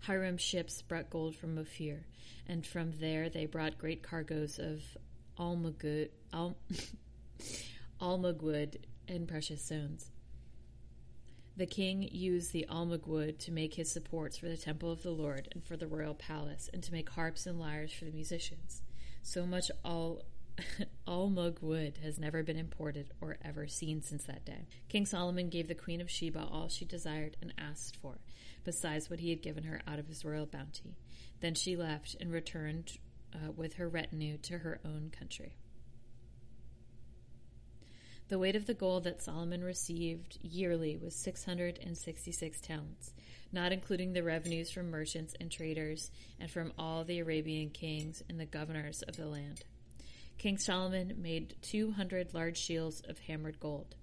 [0.00, 2.06] Hiram's ships brought gold from Ophir,
[2.46, 4.82] and from there they brought great cargoes of
[5.38, 6.56] almagud, al,
[8.00, 10.10] almagwood and precious stones.
[11.56, 15.48] The king used the almug to make his supports for the temple of the Lord
[15.52, 18.82] and for the royal palace, and to make harps and lyres for the musicians.
[19.22, 20.22] So much al-
[21.08, 24.68] almug wood has never been imported or ever seen since that day.
[24.88, 28.18] King Solomon gave the queen of Sheba all she desired and asked for,
[28.64, 30.96] besides what he had given her out of his royal bounty.
[31.40, 32.98] Then she left and returned
[33.34, 35.56] uh, with her retinue to her own country.
[38.28, 43.14] The weight of the gold that Solomon received yearly was 666 talents,
[43.52, 48.38] not including the revenues from merchants and traders and from all the Arabian kings and
[48.38, 49.64] the governors of the land.
[50.36, 53.94] King Solomon made 200 large shields of hammered gold.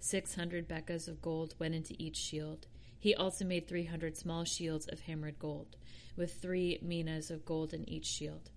[0.00, 2.66] 600 bekahs of gold went into each shield.
[2.98, 5.76] He also made 300 small shields of hammered gold,
[6.16, 8.50] with three minas of gold in each shield.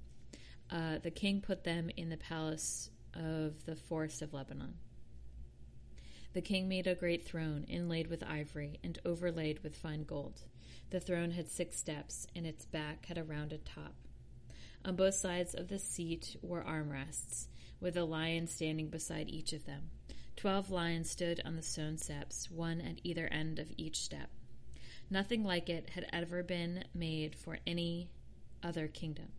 [0.72, 4.74] Uh, the king put them in the palace of the forest of Lebanon.
[6.36, 10.41] The king made a great throne, inlaid with ivory and overlaid with fine gold.
[10.89, 13.95] The throne had six steps, and its back had a rounded top.
[14.84, 17.48] On both sides of the seat were armrests,
[17.80, 19.91] with a lion standing beside each of them.
[20.36, 24.30] Twelve lions stood on the stone steps, one at either end of each step.
[25.10, 28.10] Nothing like it had ever been made for any
[28.62, 29.30] other kingdom.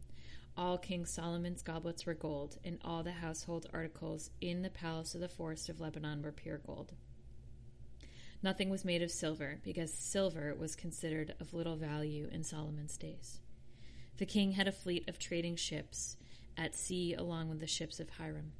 [0.59, 5.21] All King Solomon's goblets were gold, and all the household articles in the palace of
[5.21, 6.95] the forest of Lebanon were pure gold.
[8.42, 13.40] Nothing was made of silver, because silver was considered of little value in Solomon's days.
[14.16, 16.16] The king had a fleet of trading ships
[16.57, 18.53] at sea along with the ships of Hiram.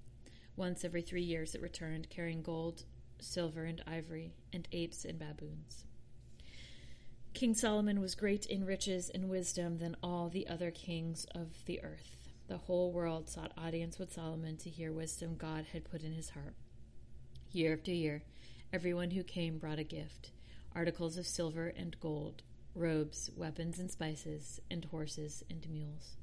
[0.55, 2.85] Once every three years it returned, carrying gold,
[3.21, 5.86] silver, and ivory, and apes and baboons.
[7.37, 11.83] King Solomon was great in riches and wisdom than all the other kings of the
[11.85, 12.17] earth.
[12.49, 16.31] The whole world sought audience with Solomon to hear wisdom God had put in his
[16.31, 16.55] heart.
[17.53, 18.23] Year after year,
[18.73, 20.31] everyone who came brought a gift
[20.75, 22.43] articles of silver and gold,
[22.75, 26.17] robes, weapons and spices, and horses and mules.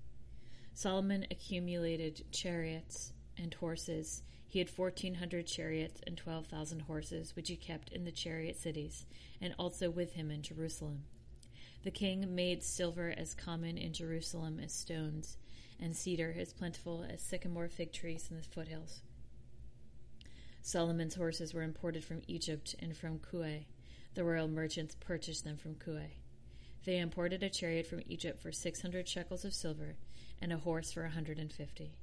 [0.74, 4.24] Solomon accumulated chariots and horses.
[4.54, 9.08] He had 1,400 chariots and 12,000 horses, which he kept in the chariot cities,
[9.42, 11.06] and also with him in Jerusalem.
[11.82, 15.38] The king made silver as common in Jerusalem as stones,
[15.80, 19.02] and cedar as plentiful as sycamore fig trees in the foothills.
[20.62, 23.66] Solomon's horses were imported from Egypt and from Kue.
[24.14, 26.12] The royal merchants purchased them from Kue.
[26.86, 29.96] They imported a chariot from Egypt for 600 shekels of silver
[30.40, 31.96] and a horse for a 150.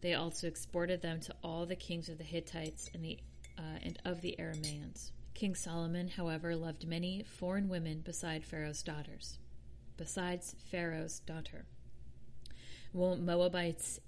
[0.00, 3.18] They also exported them to all the kings of the Hittites and, the,
[3.58, 5.10] uh, and of the Aramaeans.
[5.34, 9.38] King Solomon, however, loved many foreign women beside Pharaoh's daughters,
[9.96, 11.66] besides Pharaoh's daughter.
[12.92, 14.00] Moabites,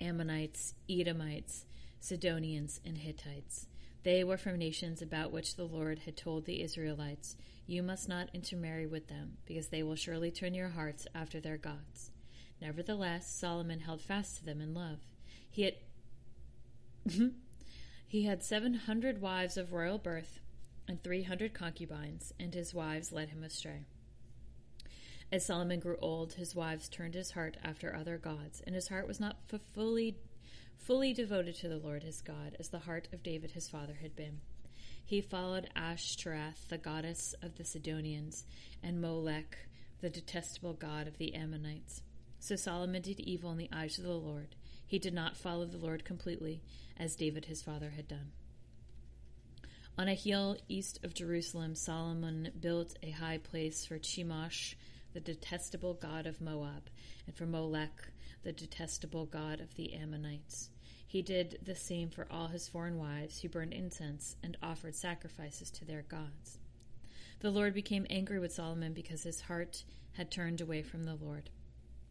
[0.00, 1.66] Ammonites, Edomites,
[2.00, 3.68] Sidonians, and Hittites.
[4.02, 8.30] They were from nations about which the Lord had told the Israelites, You must not
[8.34, 12.10] intermarry with them, because they will surely turn your hearts after their gods.
[12.60, 14.98] Nevertheless, Solomon held fast to them in love.
[15.52, 15.74] He had
[18.06, 20.40] he had seven hundred wives of royal birth,
[20.88, 23.84] and three hundred concubines, and his wives led him astray.
[25.30, 29.06] As Solomon grew old, his wives turned his heart after other gods, and his heart
[29.06, 29.36] was not
[29.74, 30.16] fully,
[30.78, 34.16] fully devoted to the Lord his God, as the heart of David his father had
[34.16, 34.40] been.
[35.04, 38.46] He followed Ashtoreth, the goddess of the Sidonians,
[38.82, 39.58] and Molech,
[40.00, 42.00] the detestable god of the Ammonites.
[42.40, 44.54] So Solomon did evil in the eyes of the Lord.
[44.92, 46.60] He did not follow the Lord completely,
[46.98, 48.32] as David his father had done.
[49.96, 54.74] On a hill east of Jerusalem, Solomon built a high place for Chemosh,
[55.14, 56.90] the detestable god of Moab,
[57.26, 58.10] and for Molech,
[58.42, 60.68] the detestable god of the Ammonites.
[61.06, 65.70] He did the same for all his foreign wives who burned incense and offered sacrifices
[65.70, 66.58] to their gods.
[67.40, 69.84] The Lord became angry with Solomon because his heart
[70.18, 71.48] had turned away from the Lord,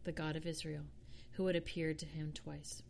[0.02, 0.86] the God of Israel,
[1.32, 2.82] who had appeared to him twice.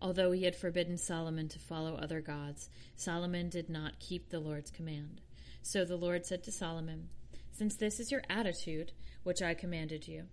[0.00, 4.70] Although he had forbidden Solomon to follow other gods, Solomon did not keep the Lord's
[4.70, 5.20] command.
[5.62, 7.08] So the Lord said to Solomon,
[7.52, 8.92] Since this is your attitude,
[9.22, 10.24] which I commanded you,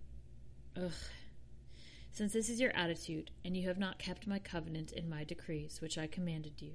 [0.76, 0.92] ugh,
[2.12, 5.80] since this is your attitude, and you have not kept my covenant and my decrees,
[5.80, 6.72] which I commanded you,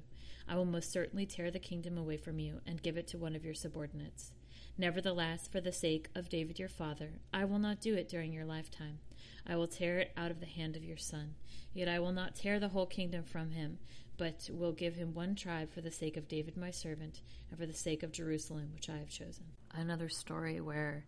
[0.47, 3.35] I will most certainly tear the kingdom away from you and give it to one
[3.35, 4.31] of your subordinates.
[4.77, 8.43] Nevertheless, for the sake of David your father, I will not do it during your
[8.43, 8.99] lifetime.
[9.47, 11.35] I will tear it out of the hand of your son.
[11.73, 13.79] Yet I will not tear the whole kingdom from him,
[14.17, 17.65] but will give him one tribe for the sake of David my servant, and for
[17.65, 19.45] the sake of Jerusalem, which I have chosen.
[19.71, 21.05] Another story where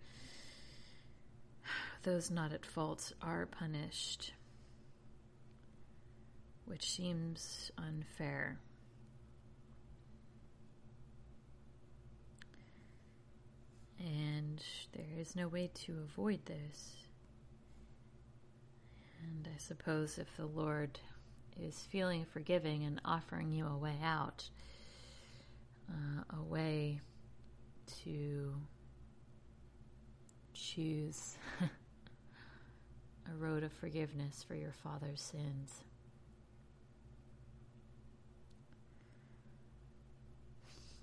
[2.04, 4.34] those not at fault are punished,
[6.66, 8.60] which seems unfair.
[14.00, 16.96] And there is no way to avoid this.
[19.24, 21.00] And I suppose if the Lord
[21.60, 24.48] is feeling forgiving and offering you a way out,
[25.90, 27.00] uh, a way
[28.04, 28.54] to
[30.54, 35.84] choose a road of forgiveness for your father's sins.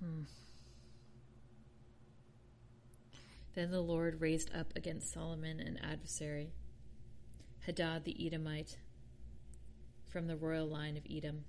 [0.00, 0.22] Hmm.
[3.54, 6.52] Then the Lord raised up against Solomon an adversary,
[7.60, 8.78] Hadad the Edomite,
[10.08, 11.44] from the royal line of Edom.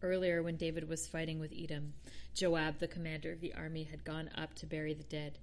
[0.00, 1.92] Earlier, when David was fighting with Edom,
[2.34, 5.38] Joab, the commander of the army, had gone up to bury the dead.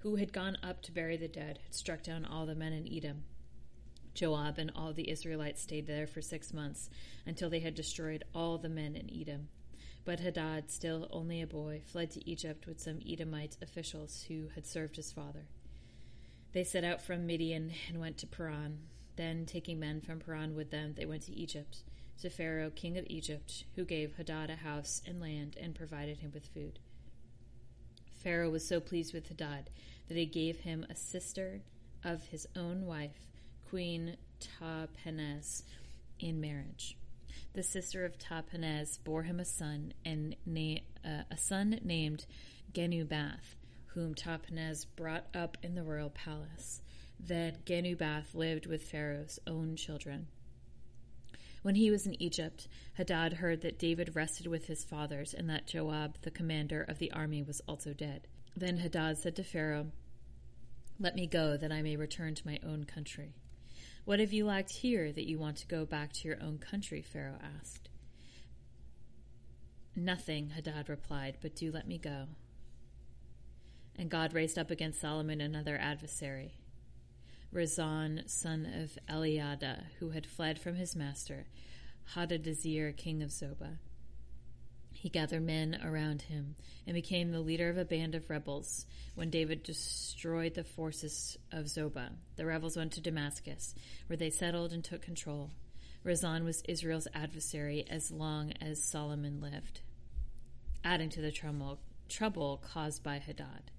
[0.00, 2.86] Who had gone up to bury the dead had struck down all the men in
[2.86, 3.24] Edom.
[4.14, 6.88] Joab and all the Israelites stayed there for six months
[7.24, 9.48] until they had destroyed all the men in Edom.
[10.06, 14.64] But Hadad, still only a boy, fled to Egypt with some Edomite officials who had
[14.64, 15.48] served his father.
[16.52, 18.78] They set out from Midian and went to Paran.
[19.16, 21.82] Then, taking men from Paran with them, they went to Egypt
[22.20, 26.30] to Pharaoh, king of Egypt, who gave Hadad a house and land and provided him
[26.32, 26.78] with food.
[28.14, 29.70] Pharaoh was so pleased with Hadad
[30.06, 31.62] that he gave him a sister
[32.04, 33.26] of his own wife,
[33.68, 35.64] Queen Tahpenes,
[36.20, 36.96] in marriage.
[37.56, 42.26] The sister of Tahpenes bore him a son, and na- uh, a son named
[42.74, 43.56] Genubath,
[43.94, 46.82] whom Tahpenes brought up in the royal palace.
[47.18, 50.26] Then Genubath lived with Pharaoh's own children.
[51.62, 55.66] When he was in Egypt, Hadad heard that David rested with his fathers and that
[55.66, 58.28] Joab, the commander of the army, was also dead.
[58.54, 59.92] Then Hadad said to Pharaoh,
[61.00, 63.32] Let me go, that I may return to my own country.
[64.06, 67.02] What have you lacked here that you want to go back to your own country?
[67.02, 67.88] Pharaoh asked.
[69.96, 72.28] Nothing, Hadad replied, but do let me go.
[73.96, 76.54] And God raised up against Solomon another adversary.
[77.52, 81.48] Rezon, son of Eliada, who had fled from his master,
[82.14, 83.78] Hadadezer, king of Zobah.
[84.96, 88.86] He gathered men around him and became the leader of a band of rebels.
[89.14, 93.74] When David destroyed the forces of Zobah, the rebels went to Damascus,
[94.06, 95.50] where they settled and took control.
[96.02, 99.82] Rezon was Israel's adversary as long as Solomon lived,
[100.82, 101.78] adding to the trouble,
[102.08, 103.70] trouble caused by Hadad.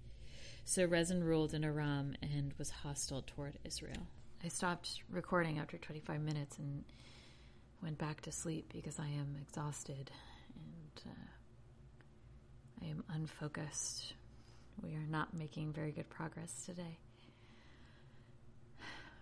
[0.66, 4.08] So Rezon ruled in Aram and was hostile toward Israel.
[4.44, 6.84] I stopped recording after 25 minutes and
[7.82, 10.12] went back to sleep because I am exhausted
[11.06, 14.14] uh, I am unfocused.
[14.82, 17.00] We are not making very good progress today.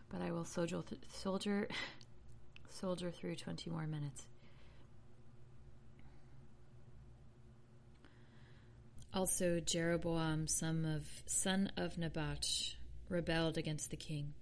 [0.09, 1.67] But I will soldier, th- soldier,
[2.69, 4.25] soldier through 20 more minutes.
[9.13, 12.47] Also, Jeroboam, son of, son of Nebat,
[13.09, 14.33] rebelled against the king.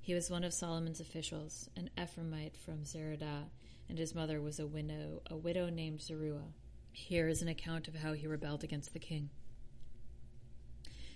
[0.00, 3.44] He was one of Solomon's officials, an Ephraimite from Zeredah,
[3.88, 6.52] and his mother was a widow, a widow named Zeruiah.
[6.96, 9.28] Here is an account of how he rebelled against the king.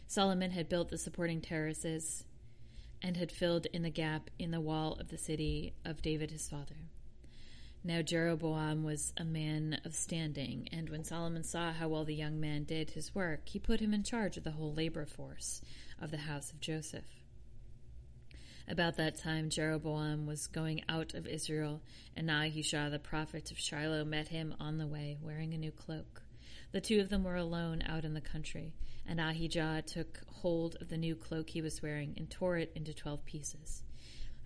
[0.07, 2.25] Solomon had built the supporting terraces
[3.03, 6.49] and had filled in the gap in the wall of the city of David his
[6.49, 6.77] father.
[7.83, 12.39] Now Jeroboam was a man of standing, and when Solomon saw how well the young
[12.39, 15.63] man did his work, he put him in charge of the whole labor force
[15.99, 17.20] of the house of Joseph.
[18.71, 21.83] About that time, Jeroboam was going out of Israel,
[22.15, 26.23] and Ahijah the prophet of Shiloh met him on the way, wearing a new cloak.
[26.71, 28.73] The two of them were alone out in the country,
[29.05, 32.95] and Ahijah took hold of the new cloak he was wearing and tore it into
[32.95, 33.83] twelve pieces.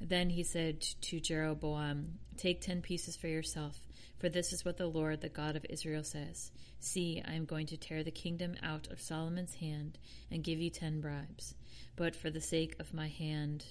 [0.00, 3.78] Then he said to Jeroboam, Take ten pieces for yourself,
[4.16, 6.50] for this is what the Lord, the God of Israel, says
[6.80, 9.98] See, I am going to tear the kingdom out of Solomon's hand
[10.30, 11.54] and give you ten bribes.
[11.94, 13.66] But for the sake of my hand,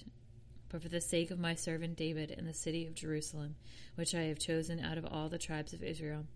[0.74, 3.54] but for the sake of my servant David and the city of Jerusalem,
[3.94, 6.26] which I have chosen out of all the tribes of Israel,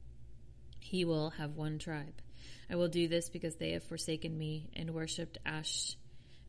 [0.78, 2.22] he will have one tribe.
[2.70, 5.96] I will do this because they have forsaken me and worshipped Ash,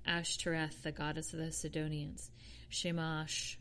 [0.05, 2.29] Ashtoreth, the goddess of the Sidonians.
[2.69, 3.55] Chemosh,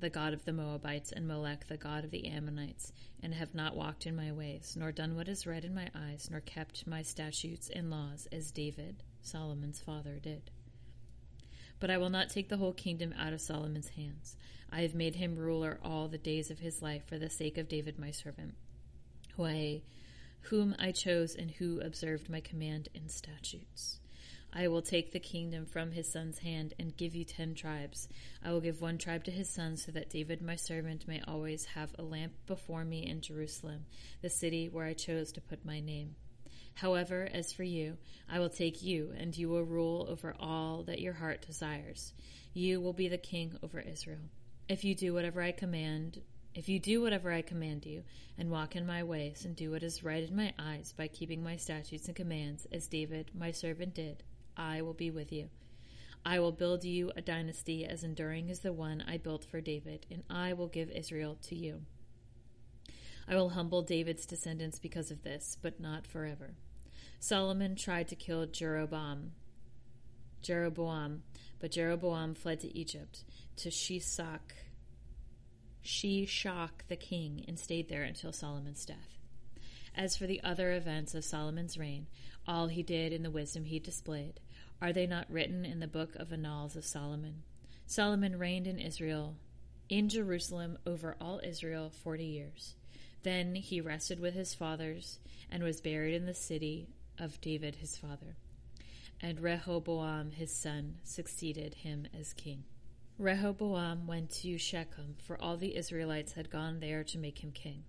[0.00, 2.92] the god of the Moabites, and Molech, the god of the Ammonites,
[3.22, 6.26] and have not walked in my ways, nor done what is right in my eyes,
[6.28, 10.50] nor kept my statutes and laws, as David, Solomon's father, did.
[11.82, 14.36] But I will not take the whole kingdom out of Solomon's hands.
[14.70, 17.66] I have made him ruler all the days of his life for the sake of
[17.66, 18.54] David my servant,
[19.34, 19.82] who I,
[20.42, 23.98] whom I chose and who observed my command and statutes.
[24.52, 28.08] I will take the kingdom from his son's hand and give you ten tribes.
[28.44, 31.64] I will give one tribe to his son so that David my servant may always
[31.64, 33.86] have a lamp before me in Jerusalem,
[34.20, 36.14] the city where I chose to put my name.
[36.74, 37.98] However, as for you,
[38.28, 42.12] I will take you, and you will rule over all that your heart desires.
[42.54, 44.30] You will be the king over Israel.
[44.68, 46.22] If you do whatever I command,
[46.54, 48.04] if you do whatever I command you,
[48.38, 51.42] and walk in my ways, and do what is right in my eyes by keeping
[51.42, 54.22] my statutes and commands, as David my servant did,
[54.56, 55.48] I will be with you.
[56.24, 60.06] I will build you a dynasty as enduring as the one I built for David,
[60.10, 61.82] and I will give Israel to you.
[63.32, 66.50] I will humble David's descendants because of this, but not forever.
[67.18, 69.32] Solomon tried to kill Jeroboam,
[70.42, 71.22] Jeroboam,
[71.58, 73.24] but Jeroboam fled to Egypt,
[73.56, 74.52] to Shishak,
[75.82, 79.16] Shishak the king, and stayed there until Solomon's death.
[79.96, 82.08] As for the other events of Solomon's reign,
[82.46, 84.40] all he did and the wisdom he displayed,
[84.82, 87.44] are they not written in the book of Annals of Solomon?
[87.86, 89.36] Solomon reigned in Israel,
[89.88, 92.74] in Jerusalem, over all Israel forty years.
[93.22, 95.18] Then he rested with his fathers
[95.50, 98.36] and was buried in the city of David his father.
[99.20, 102.64] And Rehoboam his son succeeded him as king.
[103.18, 107.84] Rehoboam went to Shechem, for all the Israelites had gone there to make him king.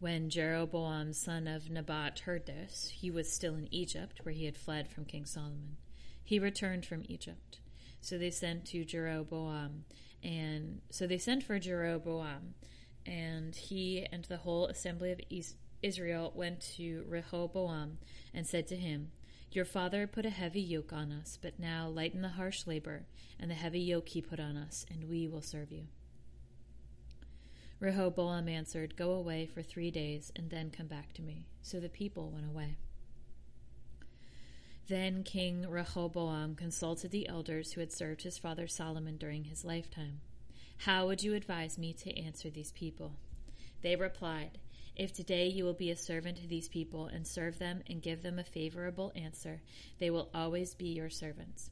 [0.00, 4.56] When Jeroboam son of Nebat heard this, he was still in Egypt, where he had
[4.56, 5.76] fled from King Solomon.
[6.24, 7.60] He returned from Egypt.
[8.00, 9.84] So they sent to Jeroboam,
[10.22, 12.54] and so they sent for Jeroboam,
[13.06, 15.20] and he and the whole assembly of
[15.82, 17.98] Israel went to Rehoboam
[18.34, 19.10] and said to him,
[19.50, 23.06] Your father put a heavy yoke on us, but now lighten the harsh labor
[23.38, 25.86] and the heavy yoke he put on us, and we will serve you.
[27.80, 31.46] Rehoboam answered, Go away for three days, and then come back to me.
[31.62, 32.76] So the people went away.
[34.86, 40.20] Then King Rehoboam consulted the elders who had served his father Solomon during his lifetime.
[40.84, 43.12] How would you advise me to answer these people?
[43.82, 44.56] They replied,
[44.96, 48.22] If today you will be a servant to these people and serve them and give
[48.22, 49.60] them a favorable answer,
[49.98, 51.70] they will always be your servants.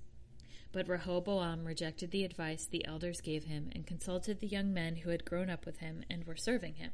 [0.73, 5.09] But Rehoboam rejected the advice the elders gave him and consulted the young men who
[5.09, 6.91] had grown up with him and were serving him.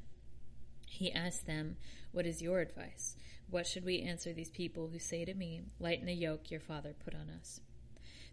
[0.86, 1.78] He asked them,
[2.12, 3.16] What is your advice?
[3.50, 6.94] What should we answer these people who say to me, Lighten the yoke your father
[7.04, 7.60] put on us?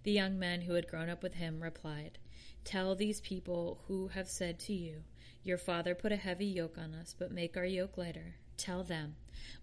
[0.03, 2.19] The young men who had grown up with him replied,
[2.63, 5.03] Tell these people who have said to you,
[5.43, 8.35] Your father put a heavy yoke on us, but make our yoke lighter.
[8.57, 9.15] Tell them,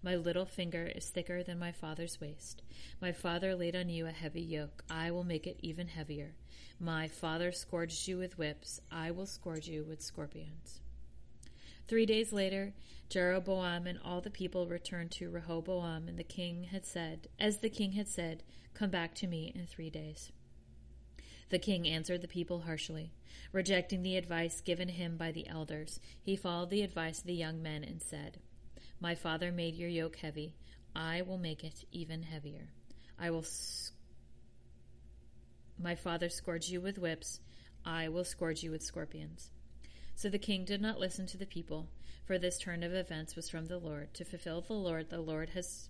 [0.03, 2.61] My little finger is thicker than my father's waist.
[3.01, 4.83] My father laid on you a heavy yoke.
[4.89, 6.35] I will make it even heavier.
[6.79, 8.81] My father scourged you with whips.
[8.91, 10.81] I will scourge you with scorpions.
[11.87, 12.73] Three days later,
[13.09, 17.69] Jeroboam and all the people returned to Rehoboam, and the king had said, as the
[17.69, 18.43] king had said,
[18.73, 20.31] Come back to me in three days.
[21.49, 23.11] The king answered the people harshly.
[23.51, 27.63] Rejecting the advice given him by the elders, he followed the advice of the young
[27.63, 28.37] men and said,
[28.99, 30.55] My father made your yoke heavy.
[30.95, 32.69] I will make it even heavier.
[33.17, 33.43] I will.
[33.43, 33.93] Sc-
[35.79, 37.39] My father scourged you with whips.
[37.83, 39.51] I will scourge you with scorpions.
[40.15, 41.89] So the king did not listen to the people,
[42.25, 45.49] for this turn of events was from the Lord, to fulfill the Lord the Lord
[45.51, 45.88] has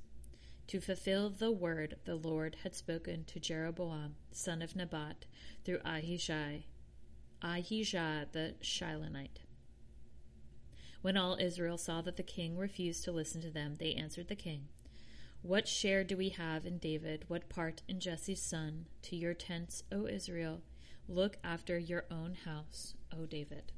[0.69, 5.25] to fulfill the word the Lord had spoken to Jeroboam, son of Nebat,
[5.65, 6.59] through Ahijah,
[7.41, 9.39] Ahijah the Shilonite.
[11.01, 14.35] When all Israel saw that the king refused to listen to them, they answered the
[14.35, 14.67] king,
[15.41, 17.25] What share do we have in David?
[17.27, 18.85] What part in Jesse's son?
[19.03, 20.61] To your tents, O Israel.
[21.07, 23.71] Look after your own house, O David.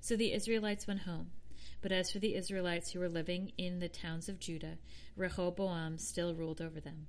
[0.00, 1.32] So the Israelites went home.
[1.86, 4.76] But as for the Israelites who were living in the towns of Judah,
[5.14, 7.06] Rehoboam still ruled over them.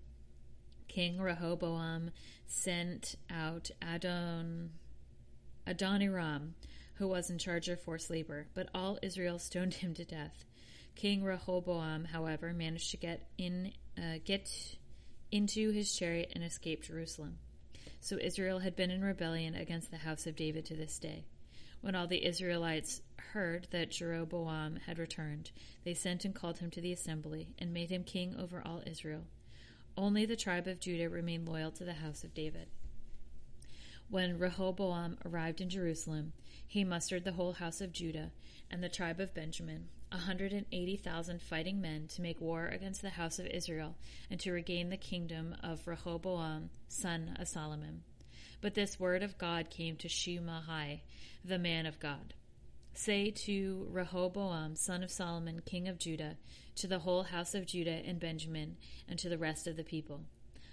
[0.87, 2.11] King Rehoboam
[2.45, 4.69] sent out Adon,
[5.65, 6.53] Adoniram,
[6.93, 10.45] who was in charge of forced labor, but all Israel stoned him to death.
[10.93, 14.77] King Rehoboam, however, managed to get in, uh, get
[15.31, 17.39] into his chariot and escape Jerusalem.
[17.99, 21.25] So Israel had been in rebellion against the house of David to this day.
[21.81, 23.01] When all the Israelites
[23.33, 25.51] heard that Jeroboam had returned,
[25.83, 29.25] they sent and called him to the assembly and made him king over all Israel.
[29.95, 32.67] Only the tribe of Judah remained loyal to the house of David.
[34.09, 36.33] When Rehoboam arrived in Jerusalem,
[36.65, 38.31] he mustered the whole house of Judah
[38.71, 42.67] and the tribe of Benjamin, a hundred and eighty thousand fighting men, to make war
[42.67, 43.95] against the house of Israel
[44.29, 48.03] and to regain the kingdom of Rehoboam, son of Solomon.
[48.61, 51.01] But this word of God came to Shimei,
[51.43, 52.33] the man of God.
[52.97, 56.35] Say to Rehoboam, son of Solomon, king of Judah,
[56.77, 58.75] to the whole house of Judah and Benjamin,
[59.07, 60.21] and to the rest of the people.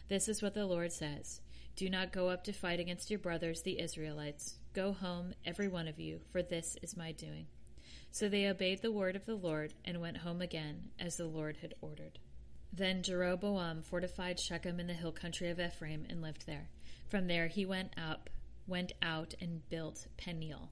[0.09, 1.43] This is what the Lord says
[1.77, 4.57] Do not go up to fight against your brothers, the Israelites.
[4.73, 7.47] Go home, every one of you, for this is my doing.
[8.11, 11.59] So they obeyed the word of the Lord and went home again, as the Lord
[11.59, 12.19] had ordered.
[12.73, 16.71] Then Jeroboam fortified Shechem in the hill country of Ephraim and lived there.
[17.07, 18.31] From there he went up,
[18.67, 20.71] went out and built Peniel.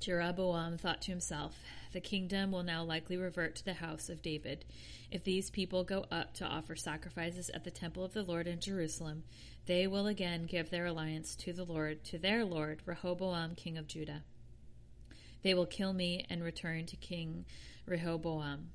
[0.00, 1.56] Jeroboam thought to himself,
[1.92, 4.64] The kingdom will now likely revert to the house of David.
[5.10, 8.60] If these people go up to offer sacrifices at the temple of the Lord in
[8.60, 9.24] Jerusalem,
[9.66, 13.86] they will again give their alliance to the Lord, to their Lord, Rehoboam, king of
[13.86, 14.22] Judah.
[15.42, 17.44] They will kill me and return to King
[17.86, 18.70] Rehoboam.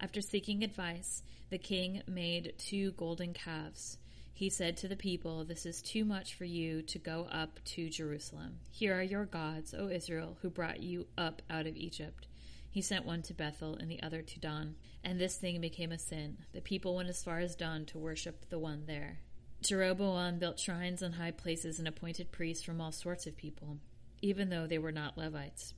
[0.00, 3.98] After seeking advice, the king made two golden calves.
[4.34, 7.90] He said to the people, This is too much for you to go up to
[7.90, 8.58] Jerusalem.
[8.70, 12.26] Here are your gods, O Israel, who brought you up out of Egypt.
[12.70, 14.76] He sent one to Bethel and the other to Dan.
[15.04, 16.38] And this thing became a sin.
[16.52, 19.18] The people went as far as Dan to worship the one there.
[19.60, 23.78] Jeroboam built shrines on high places and appointed priests from all sorts of people,
[24.22, 25.74] even though they were not Levites.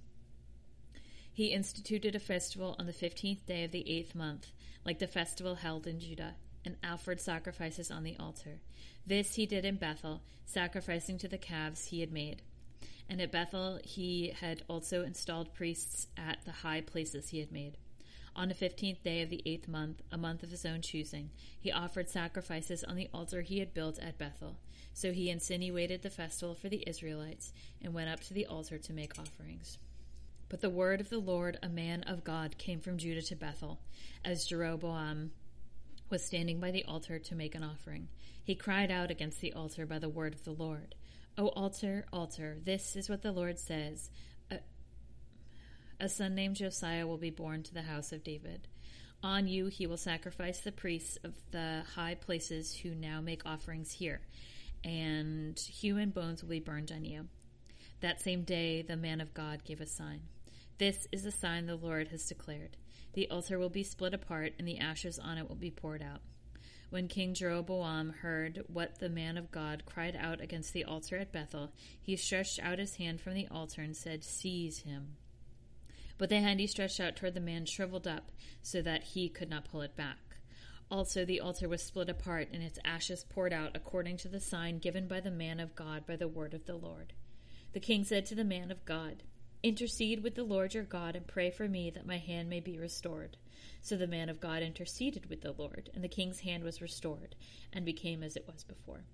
[1.32, 4.52] He instituted a festival on the fifteenth day of the eighth month,
[4.86, 8.61] like the festival held in Judah, and offered sacrifices on the altar.
[9.07, 12.43] This he did in Bethel, sacrificing to the calves he had made.
[13.09, 17.77] And at Bethel he had also installed priests at the high places he had made.
[18.37, 21.71] On the fifteenth day of the eighth month, a month of his own choosing, he
[21.71, 24.57] offered sacrifices on the altar he had built at Bethel.
[24.93, 27.53] So he insinuated the festival for the Israelites,
[27.83, 29.79] and went up to the altar to make offerings.
[30.49, 33.81] But the word of the Lord, a man of God, came from Judah to Bethel,
[34.25, 35.33] as Jeroboam
[36.11, 38.09] was standing by the altar to make an offering.
[38.42, 40.94] He cried out against the altar by the word of the Lord.
[41.36, 44.11] O altar, altar, this is what the Lord says
[46.00, 48.68] a son named Josiah will be born to the house of David.
[49.22, 53.92] On you he will sacrifice the priests of the high places who now make offerings
[53.92, 54.20] here,
[54.82, 57.28] and human bones will be burned on you.
[58.00, 60.20] That same day the man of God gave a sign.
[60.76, 62.76] This is the sign the Lord has declared.
[63.15, 66.21] The altar will be split apart, and the ashes on it will be poured out.
[66.91, 71.33] When King Jeroboam heard what the man of God cried out against the altar at
[71.33, 75.17] Bethel, he stretched out his hand from the altar and said, Seize him.
[76.19, 78.31] But the hand he stretched out toward the man shriveled up,
[78.62, 80.37] so that he could not pull it back.
[80.91, 84.79] Also, the altar was split apart, and its ashes poured out, according to the sign
[84.79, 87.12] given by the man of God by the word of the Lord.
[87.73, 89.25] The king said to the man of God,
[89.65, 92.79] Intercede with the Lord your God, and pray for me that my hand may be
[92.79, 93.39] restored.
[93.81, 97.35] So the man of God interceded with the Lord, and the king's hand was restored,
[97.73, 99.05] and became as it was before.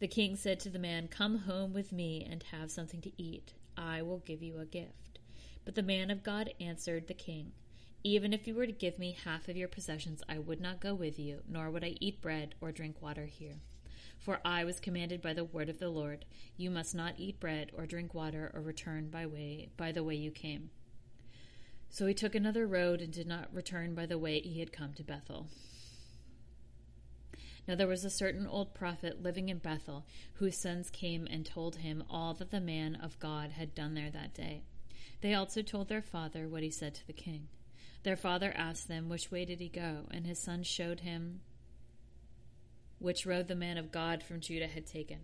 [0.00, 3.54] The king said to the man, Come home with me and have something to eat.
[3.76, 5.20] I will give you a gift.
[5.64, 7.52] But the man of God answered the king,
[8.02, 10.92] Even if you were to give me half of your possessions, I would not go
[10.92, 13.60] with you, nor would I eat bread or drink water here.
[14.22, 16.24] For I was commanded by the word of the Lord,
[16.56, 20.14] You must not eat bread or drink water or return by way by the way
[20.14, 20.70] you came.
[21.90, 24.94] So he took another road and did not return by the way he had come
[24.94, 25.48] to Bethel.
[27.66, 31.76] Now there was a certain old prophet living in Bethel, whose sons came and told
[31.76, 34.62] him all that the man of God had done there that day.
[35.20, 37.48] They also told their father what he said to the king.
[38.04, 41.40] Their father asked them which way did he go, and his son showed him
[43.02, 45.18] which road the man of God from Judah had taken.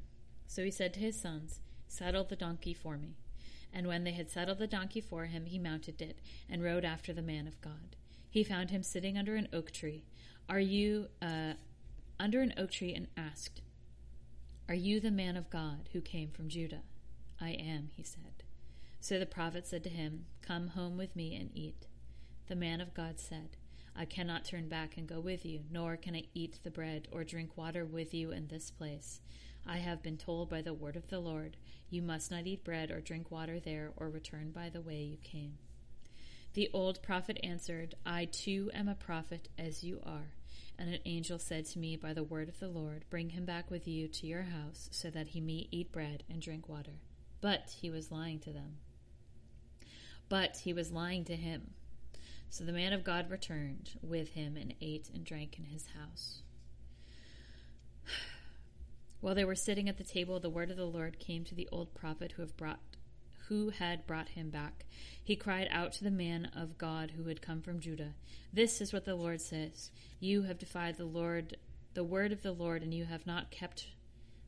[0.49, 3.17] So he said to his sons, Saddle the donkey for me.
[3.73, 6.19] And when they had saddled the donkey for him, he mounted it,
[6.51, 7.97] and rode after the man of God.
[8.29, 10.05] He found him sitting under an oak tree.
[10.49, 11.55] Are you, uh,
[12.19, 13.61] under an oak tree, and asked,
[14.69, 16.83] Are you the man of God who came from Judah?
[17.41, 18.43] I am, he said.
[19.01, 21.87] So the prophet said to him, Come home with me and eat.
[22.49, 23.58] The man of God said,
[24.01, 27.25] I cannot turn back and go with you, nor can I eat the bread or
[27.25, 29.21] drink water with you in this place.
[29.67, 31.57] I have been told by the word of the Lord,
[31.91, 35.17] You must not eat bread or drink water there, or return by the way you
[35.17, 35.59] came.
[36.55, 40.33] The old prophet answered, I too am a prophet, as you are.
[40.79, 43.69] And an angel said to me by the word of the Lord, Bring him back
[43.69, 47.01] with you to your house, so that he may eat bread and drink water.
[47.41, 48.77] But he was lying to them.
[50.29, 51.75] But he was lying to him.
[52.51, 56.43] So the man of God returned with him and ate and drank in his house.
[59.21, 61.69] While they were sitting at the table, the word of the Lord came to the
[61.71, 62.81] old prophet who, brought,
[63.49, 64.87] who had brought him back.
[65.23, 68.15] He cried out to the man of God who had come from Judah,
[68.53, 69.91] This is what the Lord says.
[70.19, 71.59] You have defied the Lord,
[71.93, 73.89] the word of the Lord, and you have not kept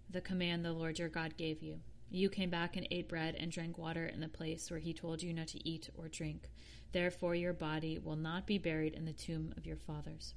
[0.09, 1.81] the command the Lord your God gave you.
[2.11, 5.23] You came back and ate bread and drank water in the place where he told
[5.23, 6.49] you not to eat or drink.
[6.93, 10.35] Therefore, your body will not be buried in the tomb of your fathers.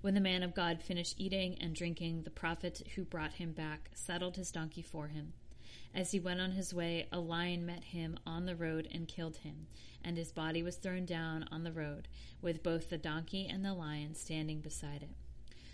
[0.00, 3.90] When the man of God finished eating and drinking, the prophet who brought him back
[3.94, 5.32] saddled his donkey for him.
[5.94, 9.38] As he went on his way, a lion met him on the road and killed
[9.38, 9.66] him,
[10.04, 12.08] and his body was thrown down on the road,
[12.40, 15.16] with both the donkey and the lion standing beside it.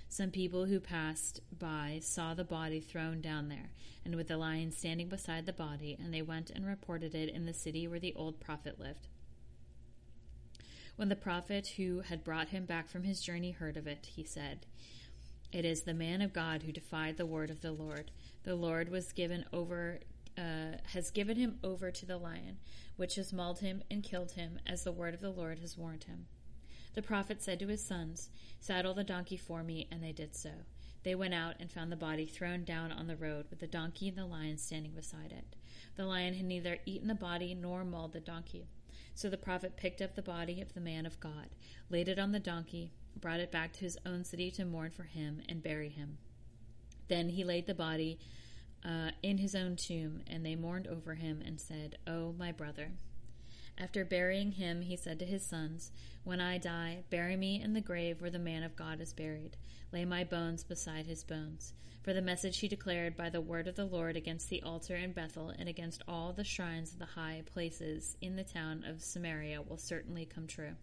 [0.08, 3.70] Some people who passed by saw the body thrown down there,
[4.04, 7.46] and with the lion standing beside the body, and they went and reported it in
[7.46, 9.08] the city where the old prophet lived.
[10.96, 14.24] When the prophet who had brought him back from his journey heard of it, he
[14.24, 14.66] said,
[15.50, 18.10] It is the man of God who defied the word of the Lord.
[18.44, 20.00] The Lord was given over
[20.36, 22.56] uh, has given him over to the lion,
[22.96, 26.04] which has mauled him and killed him, as the word of the Lord has warned
[26.04, 26.26] him.
[26.94, 28.30] The prophet said to his sons,
[28.60, 30.50] Saddle the donkey for me, and they did so.
[31.02, 34.08] They went out and found the body thrown down on the road, with the donkey
[34.08, 35.56] and the lion standing beside it.
[35.96, 38.68] The lion had neither eaten the body nor mauled the donkey.
[39.14, 41.48] So the prophet picked up the body of the man of God,
[41.90, 45.04] laid it on the donkey, brought it back to his own city to mourn for
[45.04, 46.18] him, and bury him.
[47.08, 48.18] Then he laid the body
[48.84, 52.92] uh, in his own tomb, and they mourned over him and said, Oh, my brother.
[53.78, 55.90] After burying him, he said to his sons,
[56.24, 59.56] When I die, bury me in the grave where the man of God is buried.
[59.92, 61.74] Lay my bones beside his bones.
[62.02, 65.12] For the message he declared by the word of the Lord against the altar in
[65.12, 69.62] Bethel and against all the shrines of the high places in the town of Samaria
[69.62, 70.74] will certainly come true.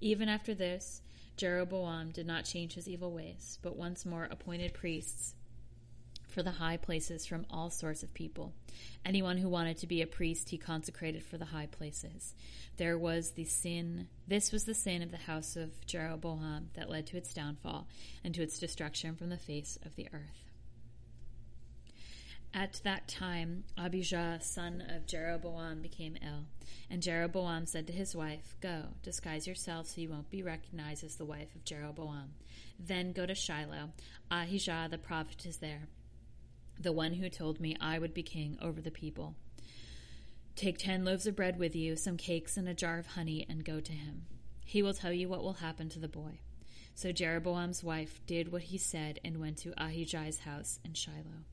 [0.00, 1.02] Even after this,
[1.36, 5.34] Jeroboam did not change his evil ways, but once more appointed priests
[6.38, 8.52] for the high places from all sorts of people.
[9.04, 12.32] Anyone who wanted to be a priest, he consecrated for the high places.
[12.76, 17.08] There was the sin, this was the sin of the house of Jeroboam that led
[17.08, 17.88] to its downfall
[18.22, 20.44] and to its destruction from the face of the earth.
[22.54, 26.44] At that time, Abijah, son of Jeroboam, became ill.
[26.88, 31.16] And Jeroboam said to his wife, Go, disguise yourself so you won't be recognized as
[31.16, 32.34] the wife of Jeroboam.
[32.78, 33.90] Then go to Shiloh.
[34.30, 35.88] Ahijah the prophet is there
[36.78, 39.34] the one who told me I would be king over the people.
[40.54, 43.64] Take ten loaves of bread with you, some cakes, and a jar of honey, and
[43.64, 44.26] go to him.
[44.64, 46.40] He will tell you what will happen to the boy.
[46.94, 51.44] So Jeroboam's wife did what he said and went to Ahijah's house in Shiloh.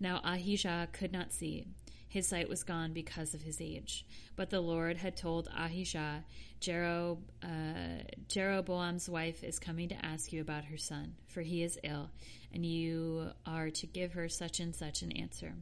[0.00, 1.68] Now Ahijah could not see.
[2.08, 4.04] His sight was gone because of his age.
[4.34, 6.24] But the Lord had told Ahijah,
[6.60, 11.78] Jerob, uh, Jeroboam's wife is coming to ask you about her son, for he is
[11.82, 12.10] ill,
[12.52, 15.54] and you are to give her such and such an answer.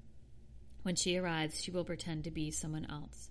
[0.83, 3.31] When she arrives, she will pretend to be someone else.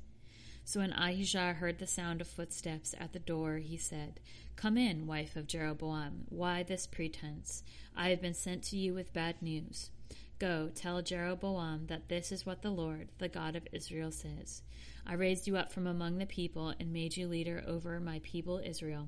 [0.63, 4.19] So when Ahijah heard the sound of footsteps at the door, he said,
[4.55, 6.25] Come in, wife of Jeroboam.
[6.29, 7.63] Why this pretense?
[7.95, 9.91] I have been sent to you with bad news.
[10.39, 14.61] Go, tell Jeroboam that this is what the Lord, the God of Israel, says
[15.09, 18.61] I raised you up from among the people and made you leader over my people
[18.61, 19.07] Israel.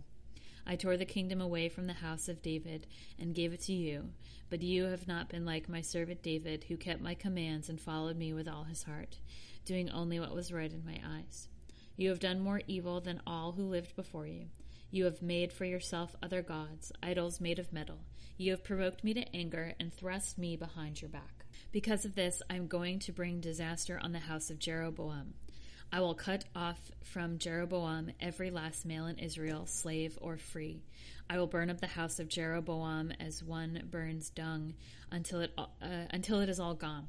[0.66, 2.88] I tore the kingdom away from the house of David
[3.20, 4.12] and gave it to you,
[4.50, 8.18] but you have not been like my servant David, who kept my commands and followed
[8.18, 9.18] me with all his heart,
[9.66, 11.50] doing only what was right in my eyes.
[11.98, 14.46] You have done more evil than all who lived before you.
[14.92, 18.00] You have made for yourself other gods, idols made of metal.
[18.38, 21.46] You have provoked me to anger and thrust me behind your back.
[21.74, 25.34] Because of this, I am going to bring disaster on the house of Jeroboam.
[25.92, 30.84] I will cut off from Jeroboam every last male in Israel, slave or free.
[31.28, 34.76] I will burn up the house of Jeroboam as one burns dung
[35.12, 35.66] until it uh,
[36.12, 37.08] until it is all gone.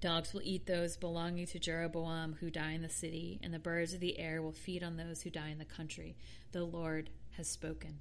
[0.00, 3.94] Dogs will eat those belonging to Jeroboam who die in the city, and the birds
[3.94, 6.16] of the air will feed on those who die in the country.
[6.50, 7.98] The Lord has spoken.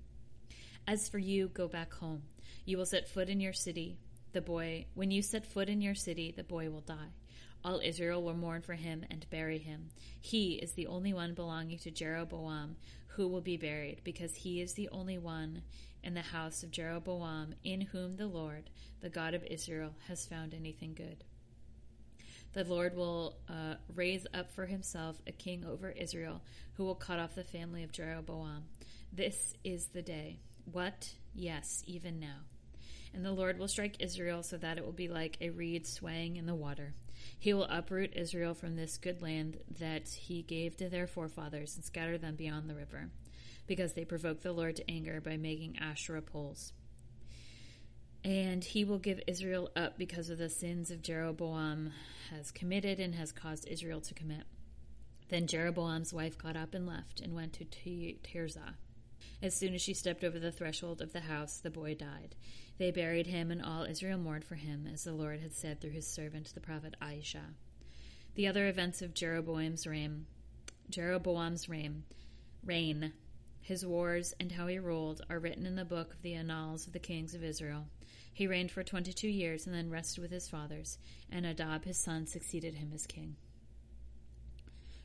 [0.88, 2.24] As for you, go back home.
[2.66, 4.00] You will set foot in your city.
[4.34, 7.14] The boy, when you set foot in your city, the boy will die.
[7.64, 9.90] All Israel will mourn for him and bury him.
[10.20, 12.76] He is the only one belonging to Jeroboam
[13.16, 15.62] who will be buried, because he is the only one
[16.04, 18.70] in the house of Jeroboam in whom the Lord,
[19.02, 21.24] the God of Israel, has found anything good.
[22.54, 26.42] The Lord will uh, raise up for himself a king over Israel
[26.74, 28.64] who will cut off the family of Jeroboam.
[29.12, 30.40] This is the day.
[30.72, 31.14] What?
[31.34, 32.42] Yes, even now.
[33.14, 36.38] And the Lord will strike Israel so that it will be like a reed swaying
[36.38, 36.94] in the water.
[37.40, 41.86] He will uproot Israel from this good land that he gave to their forefathers and
[41.86, 43.10] scatter them beyond the river,
[43.68, 46.74] because they provoked the Lord to anger by making Asherah poles.
[48.26, 51.92] And he will give Israel up because of the sins of Jeroboam
[52.32, 54.44] has committed and has caused Israel to commit.
[55.30, 58.76] Then Jeroboam's wife got up and left and went to Tirzah.
[59.42, 62.36] As soon as she stepped over the threshold of the house, the boy died.
[62.80, 65.92] They buried him, and all Israel mourned for him, as the Lord had said through
[65.92, 67.54] his servant the prophet Ahijah.
[68.36, 70.26] The other events of Jeroboam's reign,
[70.90, 72.04] Jeroboam's reign,
[72.66, 73.14] reign,
[73.62, 76.94] his wars, and how he ruled are written in the book of the annals of
[76.94, 77.86] the kings of Israel.
[78.34, 80.98] He reigned for twenty-two years, and then rested with his fathers,
[81.32, 83.36] and Nadab his son succeeded him as king.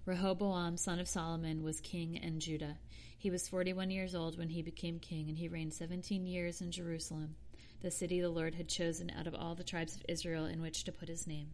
[0.06, 2.78] Rehoboam, son of Solomon, was king in Judah.
[3.18, 6.72] He was forty-one years old when he became king, and he reigned seventeen years in
[6.72, 7.36] Jerusalem
[7.80, 10.84] the city the Lord had chosen out of all the tribes of Israel in which
[10.84, 11.48] to put his name.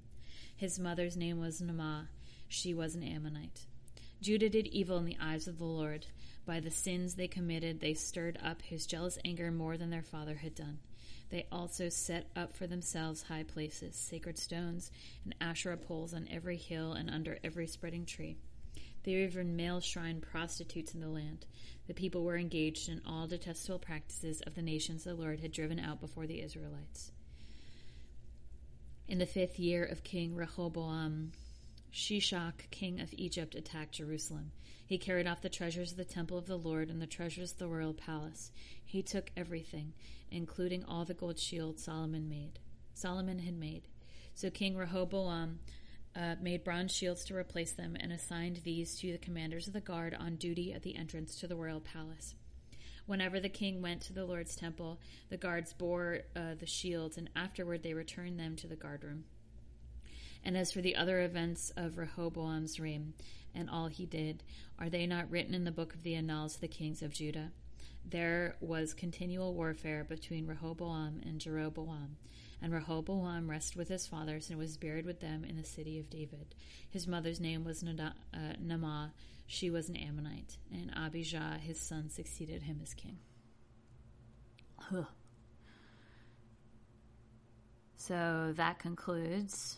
[0.56, 2.08] His mother's name was Naamah.
[2.48, 3.66] She was an Ammonite.
[4.20, 6.06] Judah did evil in the eyes of the Lord,
[6.46, 10.36] By the sins they committed, they stirred up his jealous anger more than their father
[10.36, 10.78] had done.
[11.30, 14.90] They also set up for themselves high places, sacred stones,
[15.24, 18.36] and Asherah poles on every hill and under every spreading tree.
[19.04, 21.46] They even male shrine prostitutes in the land.
[21.86, 25.78] The people were engaged in all detestable practices of the nations the Lord had driven
[25.78, 27.12] out before the Israelites.
[29.06, 31.32] In the fifth year of King Rehoboam,
[31.92, 34.52] Shishak, king of Egypt, attacked Jerusalem.
[34.86, 37.58] He carried off the treasures of the temple of the Lord and the treasures of
[37.58, 38.50] the royal palace.
[38.84, 39.92] He took everything,
[40.30, 42.58] including all the gold shields Solomon made.
[42.94, 43.88] Solomon had made.
[44.34, 45.60] So King Rehoboam
[46.16, 49.80] uh, made bronze shields to replace them and assigned these to the commanders of the
[49.80, 52.34] guard on duty at the entrance to the royal palace.
[53.06, 54.98] Whenever the king went to the Lord's temple,
[55.28, 59.24] the guards bore uh, the shields, and afterward they returned them to the guardroom.
[60.42, 63.14] And as for the other events of Rehoboam's reign
[63.54, 64.42] and all he did,
[64.78, 67.50] are they not written in the book of the annals of the kings of Judah?
[68.06, 72.16] There was continual warfare between Rehoboam and Jeroboam,
[72.64, 76.08] and Rehoboam rested with his fathers and was buried with them in the city of
[76.08, 76.54] David.
[76.88, 79.08] His mother's name was Nada, uh.
[79.46, 83.18] She was an Ammonite, and Abijah, his son, succeeded him as king.
[84.78, 85.04] Huh.
[87.96, 89.76] So that concludes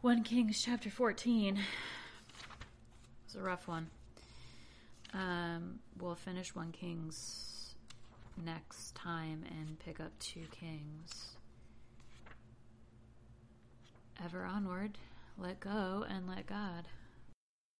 [0.00, 1.58] 1 Kings chapter 14.
[1.58, 1.62] It
[3.24, 3.86] was a rough one.
[5.14, 7.55] Um, we'll finish 1 Kings
[8.44, 11.36] next time and pick up 2 Kings.
[14.24, 14.98] Ever onward,
[15.38, 16.88] let go and let God.